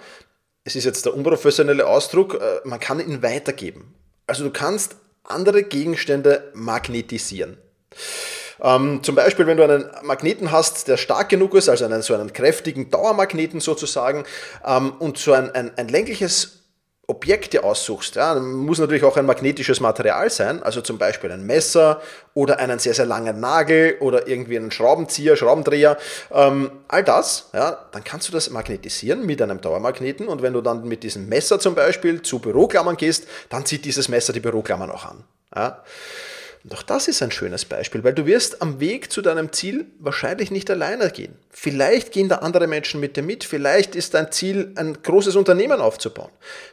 es 0.63 0.77
ist 0.77 0.85
jetzt 0.85 1.05
der 1.05 1.13
unprofessionelle 1.13 1.85
Ausdruck, 1.85 2.35
äh, 2.35 2.61
man 2.63 2.79
kann 2.79 3.01
ihn 3.01 3.23
weitergeben. 3.23 3.93
Also 4.25 4.45
du 4.45 4.51
kannst 4.51 4.95
andere 5.25 5.63
Gegenstände 5.63 6.49
magnetisieren. 6.53 7.57
Ähm, 8.61 9.03
zum 9.03 9.15
Beispiel, 9.15 9.47
wenn 9.47 9.57
du 9.57 9.63
einen 9.63 9.89
Magneten 10.03 10.53
hast, 10.53 10.87
der 10.87 10.95
stark 10.95 11.27
genug 11.27 11.55
ist, 11.55 11.67
also 11.67 11.83
einen 11.83 12.03
so 12.03 12.13
einen 12.13 12.31
kräftigen 12.31 12.89
Dauermagneten 12.89 13.59
sozusagen, 13.59 14.23
ähm, 14.65 14.93
und 14.93 15.17
so 15.17 15.33
ein, 15.33 15.51
ein, 15.51 15.77
ein 15.77 15.89
längliches 15.89 16.60
Objekte 17.11 17.63
aussuchst, 17.63 18.15
ja, 18.15 18.33
muss 18.35 18.79
natürlich 18.79 19.03
auch 19.03 19.17
ein 19.17 19.25
magnetisches 19.25 19.81
Material 19.81 20.29
sein, 20.29 20.63
also 20.63 20.79
zum 20.79 20.97
Beispiel 20.97 21.29
ein 21.31 21.45
Messer 21.45 22.01
oder 22.33 22.59
einen 22.59 22.79
sehr, 22.79 22.93
sehr 22.93 23.05
langen 23.05 23.41
Nagel 23.41 23.97
oder 23.99 24.27
irgendwie 24.27 24.57
einen 24.57 24.71
Schraubenzieher, 24.71 25.35
Schraubendreher, 25.35 25.97
ähm, 26.31 26.71
all 26.87 27.03
das, 27.03 27.49
ja, 27.53 27.77
dann 27.91 28.05
kannst 28.05 28.29
du 28.29 28.31
das 28.31 28.49
magnetisieren 28.49 29.25
mit 29.25 29.41
einem 29.41 29.59
Dauermagneten 29.59 30.29
und 30.29 30.41
wenn 30.41 30.53
du 30.53 30.61
dann 30.61 30.87
mit 30.87 31.03
diesem 31.03 31.27
Messer 31.27 31.59
zum 31.59 31.75
Beispiel 31.75 32.21
zu 32.21 32.39
Büroklammern 32.39 32.95
gehst, 32.95 33.27
dann 33.49 33.65
zieht 33.65 33.83
dieses 33.83 34.07
Messer 34.07 34.31
die 34.31 34.39
Büroklammern 34.39 34.89
auch 34.89 35.05
an. 35.05 35.23
Ja. 35.53 35.83
Und 36.63 36.75
auch 36.75 36.83
das 36.83 37.07
ist 37.07 37.23
ein 37.23 37.31
schönes 37.31 37.65
Beispiel, 37.65 38.03
weil 38.03 38.13
du 38.13 38.27
wirst 38.27 38.61
am 38.61 38.79
Weg 38.79 39.11
zu 39.11 39.23
deinem 39.23 39.51
Ziel 39.51 39.87
wahrscheinlich 39.99 40.51
nicht 40.51 40.69
alleine 40.69 41.09
gehen. 41.09 41.35
Vielleicht 41.49 42.11
gehen 42.11 42.29
da 42.29 42.37
andere 42.37 42.67
Menschen 42.67 42.99
mit 42.99 43.17
dir 43.17 43.23
mit, 43.23 43.43
vielleicht 43.43 43.95
ist 43.95 44.13
dein 44.13 44.31
Ziel, 44.31 44.71
ein 44.75 45.01
großes 45.01 45.35
Unternehmen 45.35 45.81
aufzubauen. 45.81 46.29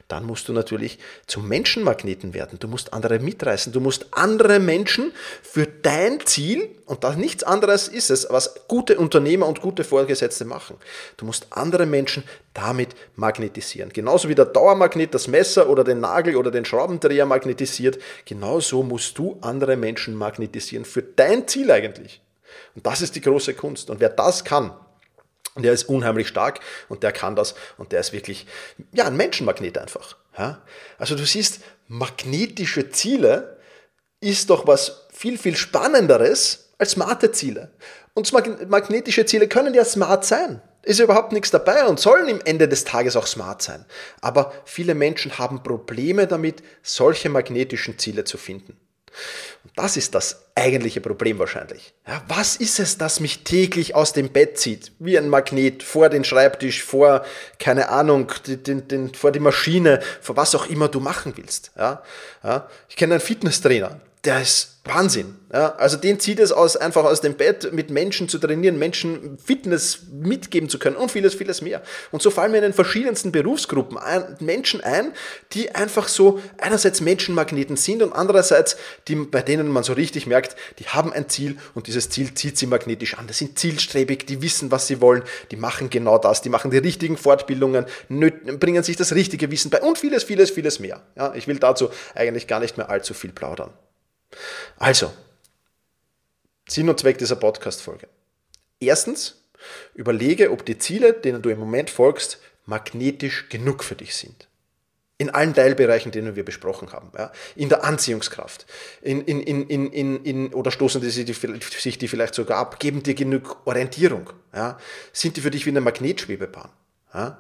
Dann 0.07 0.25
musst 0.25 0.49
du 0.49 0.53
natürlich 0.53 0.99
zum 1.27 1.49
Menschenmagneten 1.49 2.35
werden. 2.35 2.59
Du 2.59 2.69
musst 2.69 2.93
andere 2.93 3.19
mitreißen. 3.19 3.73
Du 3.73 3.81
musst 3.81 4.07
andere 4.11 4.59
Menschen 4.61 5.13
für 5.43 5.67
dein 5.67 6.25
Ziel, 6.27 6.69
und 6.85 7.05
das 7.05 7.17
nichts 7.17 7.43
anderes 7.43 7.89
ist 7.89 8.11
es, 8.11 8.27
was 8.31 8.67
gute 8.69 8.99
Unternehmer 8.99 9.47
und 9.47 9.61
gute 9.61 9.85
Vorgesetzte 9.85 10.45
machen. 10.45 10.77
Du 11.17 11.27
musst 11.27 11.47
andere 11.51 11.87
Menschen 11.87 12.25
damit 12.59 12.97
magnetisieren. 13.15 13.93
Genauso 13.93 14.29
wie 14.29 14.35
der 14.35 14.45
Dauermagnet 14.45 15.15
das 15.15 15.29
Messer 15.29 15.69
oder 15.69 15.85
den 15.85 16.01
Nagel 16.01 16.37
oder 16.37 16.51
den 16.51 16.65
Schraubendreher 16.65 17.25
magnetisiert, 17.25 17.99
genauso 18.25 18.83
musst 18.83 19.17
du 19.17 19.39
andere 19.43 19.77
Menschen 19.77 20.15
magnetisieren 20.15 20.85
für 20.85 21.03
dein 21.03 21.47
Ziel 21.47 21.71
eigentlich. 21.71 22.21
Und 22.75 22.85
das 22.85 23.01
ist 23.01 23.15
die 23.15 23.21
große 23.21 23.55
Kunst. 23.55 23.91
Und 23.91 24.01
wer 24.01 24.09
das 24.09 24.45
kann, 24.45 24.73
der 25.57 25.73
ist 25.73 25.89
unheimlich 25.89 26.29
stark 26.29 26.61
und 26.89 27.03
der 27.03 27.13
kann 27.13 27.37
das 27.37 27.55
und 27.77 27.93
der 27.93 28.01
ist 28.01 28.13
wirklich, 28.13 28.47
ja, 28.93 29.07
ein 29.07 29.17
Menschenmagnet 29.17 29.79
einfach. 29.79 30.17
Ja? 30.37 30.63
Also 30.99 31.15
du 31.15 31.25
siehst, 31.25 31.61
magnetische 31.87 32.91
Ziele 32.91 33.59
ist 34.21 34.51
doch 34.51 34.67
was 34.67 35.07
viel, 35.13 35.39
viel 35.39 35.57
spannenderes 35.57 36.73
als 36.79 36.93
smarte 36.93 37.31
Ziele. 37.31 37.71
Und 38.15 38.33
magnetische 38.69 39.27
Ziele 39.27 39.47
können 39.47 39.75
ja 39.75 39.85
smart 39.85 40.25
sein. 40.25 40.61
Ist 40.83 41.01
überhaupt 41.01 41.33
nichts 41.33 41.51
dabei 41.51 41.87
und 41.87 42.01
sollen 42.01 42.29
im 42.29 42.41
Ende 42.45 42.69
des 42.69 42.85
Tages 42.85 43.17
auch 43.17 43.27
smart 43.27 43.63
sein. 43.63 43.85
Aber 44.21 44.53
viele 44.65 44.95
Menschen 44.95 45.39
haben 45.39 45.63
Probleme 45.63 46.27
damit, 46.27 46.63
solche 46.83 47.29
magnetischen 47.29 47.99
Ziele 47.99 48.25
zu 48.25 48.39
finden. 48.39 48.79
Und 49.65 49.73
das 49.77 49.97
ist 49.97 50.15
das 50.15 50.45
eigentliche 50.55 51.01
Problem 51.01 51.39
wahrscheinlich. 51.39 51.93
Ja, 52.07 52.23
was 52.29 52.57
ist 52.57 52.79
es, 52.79 52.99
das 52.99 53.21
mich 53.21 53.45
täglich 53.45 53.95
aus 53.95 54.13
dem 54.13 54.31
Bett 54.31 54.59
zieht? 54.59 54.93
Wie 54.99 55.19
ein 55.19 55.29
Magnet 55.29 55.83
vor 55.83 56.09
den 56.09 56.25
Schreibtisch, 56.25 56.83
vor, 56.83 57.25
keine 57.59 57.89
Ahnung, 57.89 58.33
den, 58.47 58.87
den, 58.89 59.15
vor 59.15 59.33
die 59.33 59.41
Maschine, 59.41 60.01
vor 60.21 60.37
was 60.37 60.55
auch 60.55 60.67
immer 60.67 60.89
du 60.89 61.01
machen 61.01 61.33
willst. 61.37 61.73
Ja, 61.77 62.03
ja. 62.43 62.69
Ich 62.89 62.97
kenne 62.97 63.15
einen 63.15 63.21
Fitnesstrainer, 63.21 64.01
der 64.25 64.43
ist 64.43 64.79
Wahnsinn. 64.85 65.37
Ja, 65.53 65.75
also 65.77 65.97
den 65.97 66.19
zieht 66.19 66.41
es 66.41 66.51
aus, 66.51 66.77
einfach 66.77 67.05
aus 67.05 67.21
dem 67.21 67.35
Bett 67.35 67.73
mit 67.73 67.91
Menschen 67.91 68.29
zu 68.29 68.39
trainieren, 68.39 68.79
Menschen 68.79 69.39
Fitness 69.39 70.01
mitgeben 70.11 70.69
zu 70.69 70.79
können 70.79 70.97
und 70.97 71.11
vieles, 71.11 71.35
vieles 71.35 71.63
mehr. 71.63 71.83
Und 72.11 72.23
so 72.23 72.31
fallen 72.31 72.53
mir 72.53 72.59
in 72.59 72.65
den 72.65 72.73
verschiedensten 72.73 73.33
Berufsgruppen 73.33 73.99
ein, 73.99 74.37
Menschen 74.41 74.83
ein, 74.83 75.13
die 75.53 75.75
einfach 75.75 76.09
so 76.09 76.41
einerseits 76.59 77.01
Menschenmagneten 77.01 77.77
sind 77.77 78.03
und 78.03 78.13
andererseits, 78.13 78.77
die, 79.09 79.15
bei 79.15 79.43
denen 79.43 79.69
man 79.69 79.85
so 79.85 79.93
richtig 79.93 80.27
merkt, 80.27 80.57
die 80.79 80.87
haben 80.87 81.13
ein 81.13 81.29
Ziel 81.29 81.59
und 81.75 81.87
dieses 81.87 82.11
Ziel 82.11 82.35
zieht 82.35 82.59
sie 82.59 82.67
magnetisch 82.67 83.17
an. 83.19 83.27
Das 83.27 83.39
sind 83.39 83.59
zielstrebig, 83.59 84.27
die 84.27 84.43
wissen, 84.43 84.71
was 84.71 84.87
sie 84.87 85.01
wollen, 85.01 85.23
die 85.51 85.57
machen 85.57 85.91
genau 85.91 86.19
das, 86.19 86.43
die 86.43 86.49
machen 86.49 86.71
die 86.71 86.79
richtigen 86.79 87.17
Fortbildungen, 87.17 87.87
bringen 88.09 88.83
sich 88.83 88.97
das 88.97 89.15
richtige 89.15 89.51
Wissen 89.51 89.71
bei 89.71 89.81
und 89.81 89.99
vieles, 89.99 90.25
vieles, 90.25 90.51
vieles 90.51 90.79
mehr. 90.79 91.03
Ja, 91.17 91.35
ich 91.35 91.47
will 91.47 91.59
dazu 91.59 91.91
eigentlich 92.15 92.47
gar 92.47 92.61
nicht 92.61 92.77
mehr 92.77 92.91
allzu 92.91 93.15
viel 93.15 93.33
plaudern. 93.33 93.71
Also, 94.77 95.13
Sinn 96.69 96.89
und 96.89 97.01
Zweck 97.01 97.19
dieser 97.19 97.37
Podcast-Folge. 97.37 98.09
Erstens, 98.81 99.43
überlege, 99.95 100.51
ob 100.51 100.65
die 100.65 100.79
Ziele, 100.79 101.13
denen 101.13 101.43
du 101.43 101.49
im 101.49 101.59
Moment 101.59 101.91
folgst, 101.91 102.39
magnetisch 102.67 103.49
genug 103.49 103.83
für 103.83 103.95
dich 103.95 104.15
sind. 104.15 104.49
In 105.21 105.31
allen 105.31 105.53
Teilbereichen, 105.53 106.13
denen 106.13 106.37
wir 106.37 106.45
besprochen 106.45 106.93
haben. 106.93 107.11
Ja. 107.17 107.33
In 107.57 107.69
der 107.69 107.83
Anziehungskraft. 107.83 108.67
In, 109.03 109.23
in, 109.23 109.41
in, 109.41 109.91
in, 109.91 110.25
in, 110.25 110.55
oder 110.55 110.71
stoßen 110.71 111.01
die, 111.01 111.25
die, 111.25 111.33
sich 111.33 111.99
die 111.99 112.07
vielleicht 112.07 112.35
sogar 112.37 112.59
ab? 112.59 112.79
Geben 112.79 113.03
dir 113.03 113.15
genug 113.15 113.67
Orientierung? 113.67 114.31
Ja. 114.55 114.79
Sind 115.13 115.37
die 115.37 115.41
für 115.41 115.51
dich 115.51 115.67
wie 115.67 115.71
eine 115.71 115.81
Magnetschwebebahn? 115.81 116.71
Ja. 117.13 117.39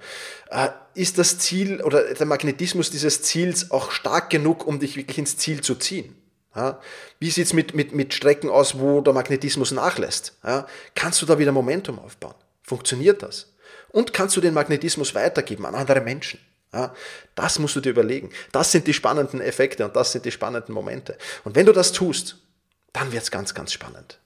Äh, 0.50 0.70
ist 0.94 1.18
das 1.18 1.38
Ziel 1.38 1.80
oder 1.82 2.14
der 2.14 2.26
Magnetismus 2.26 2.90
dieses 2.90 3.22
Ziels 3.22 3.70
auch 3.70 3.92
stark 3.92 4.30
genug, 4.30 4.66
um 4.66 4.80
dich 4.80 4.96
wirklich 4.96 5.18
ins 5.18 5.36
Ziel 5.36 5.60
zu 5.60 5.76
ziehen? 5.76 6.16
Ja, 6.58 6.80
wie 7.20 7.30
sieht 7.30 7.46
es 7.46 7.52
mit, 7.52 7.72
mit, 7.76 7.94
mit 7.94 8.12
Strecken 8.12 8.50
aus, 8.50 8.80
wo 8.80 9.00
der 9.00 9.12
Magnetismus 9.12 9.70
nachlässt? 9.70 10.36
Ja, 10.42 10.66
kannst 10.96 11.22
du 11.22 11.26
da 11.26 11.38
wieder 11.38 11.52
Momentum 11.52 12.00
aufbauen? 12.00 12.34
Funktioniert 12.64 13.22
das? 13.22 13.52
Und 13.90 14.12
kannst 14.12 14.36
du 14.36 14.40
den 14.40 14.54
Magnetismus 14.54 15.14
weitergeben 15.14 15.66
an 15.66 15.76
andere 15.76 16.00
Menschen? 16.00 16.40
Ja, 16.72 16.92
das 17.36 17.60
musst 17.60 17.76
du 17.76 17.80
dir 17.80 17.90
überlegen. 17.90 18.30
Das 18.50 18.72
sind 18.72 18.88
die 18.88 18.92
spannenden 18.92 19.40
Effekte 19.40 19.84
und 19.84 19.94
das 19.94 20.10
sind 20.10 20.24
die 20.24 20.32
spannenden 20.32 20.74
Momente. 20.74 21.16
Und 21.44 21.54
wenn 21.54 21.64
du 21.64 21.72
das 21.72 21.92
tust, 21.92 22.38
dann 22.92 23.12
wird 23.12 23.22
es 23.22 23.30
ganz, 23.30 23.54
ganz 23.54 23.72
spannend. 23.72 24.18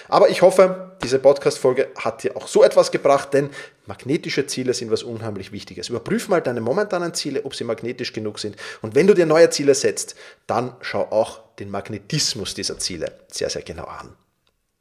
Aber 0.07 0.29
ich 0.29 0.41
hoffe, 0.41 0.91
diese 1.05 1.19
Podcast-Folge 1.19 1.89
hat 1.95 2.23
dir 2.23 2.35
auch 2.35 2.47
so 2.47 2.63
etwas 2.63 2.89
gebracht, 2.89 3.31
denn 3.31 3.51
magnetische 3.85 4.47
Ziele 4.47 4.73
sind 4.73 4.89
was 4.89 5.03
unheimlich 5.03 5.51
Wichtiges. 5.51 5.89
Überprüf 5.89 6.29
mal 6.29 6.41
deine 6.41 6.61
momentanen 6.61 7.13
Ziele, 7.13 7.45
ob 7.45 7.53
sie 7.53 7.63
magnetisch 7.63 8.11
genug 8.11 8.39
sind. 8.39 8.55
Und 8.81 8.95
wenn 8.95 9.05
du 9.05 9.13
dir 9.13 9.27
neue 9.27 9.51
Ziele 9.51 9.75
setzt, 9.75 10.15
dann 10.47 10.75
schau 10.81 11.03
auch 11.11 11.41
den 11.59 11.69
Magnetismus 11.69 12.55
dieser 12.55 12.79
Ziele 12.79 13.11
sehr, 13.31 13.51
sehr 13.51 13.61
genau 13.61 13.83
an. 13.83 14.15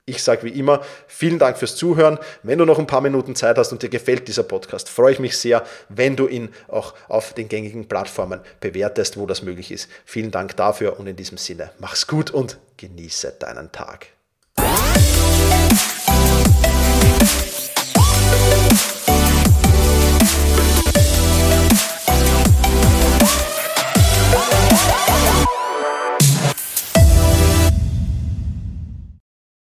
Ich 0.06 0.22
sage 0.22 0.44
wie 0.44 0.58
immer, 0.58 0.82
vielen 1.06 1.38
Dank 1.38 1.58
fürs 1.58 1.76
Zuhören. 1.76 2.18
Wenn 2.42 2.58
du 2.58 2.64
noch 2.64 2.78
ein 2.78 2.86
paar 2.86 3.02
Minuten 3.02 3.34
Zeit 3.36 3.58
hast 3.58 3.72
und 3.72 3.82
dir 3.82 3.90
gefällt 3.90 4.26
dieser 4.26 4.44
Podcast, 4.44 4.88
freue 4.88 5.12
ich 5.12 5.18
mich 5.18 5.36
sehr, 5.36 5.62
wenn 5.90 6.16
du 6.16 6.26
ihn 6.26 6.48
auch 6.68 6.94
auf 7.08 7.34
den 7.34 7.50
gängigen 7.50 7.86
Plattformen 7.86 8.40
bewertest, 8.60 9.18
wo 9.18 9.26
das 9.26 9.42
möglich 9.42 9.70
ist. 9.70 9.90
Vielen 10.06 10.30
Dank 10.30 10.56
dafür 10.56 10.98
und 10.98 11.06
in 11.06 11.16
diesem 11.16 11.36
Sinne, 11.36 11.70
mach's 11.80 12.06
gut 12.06 12.30
und 12.30 12.58
genieße 12.78 13.36
deinen 13.38 13.72
Tag. 13.72 14.13
Bye. 18.84 19.14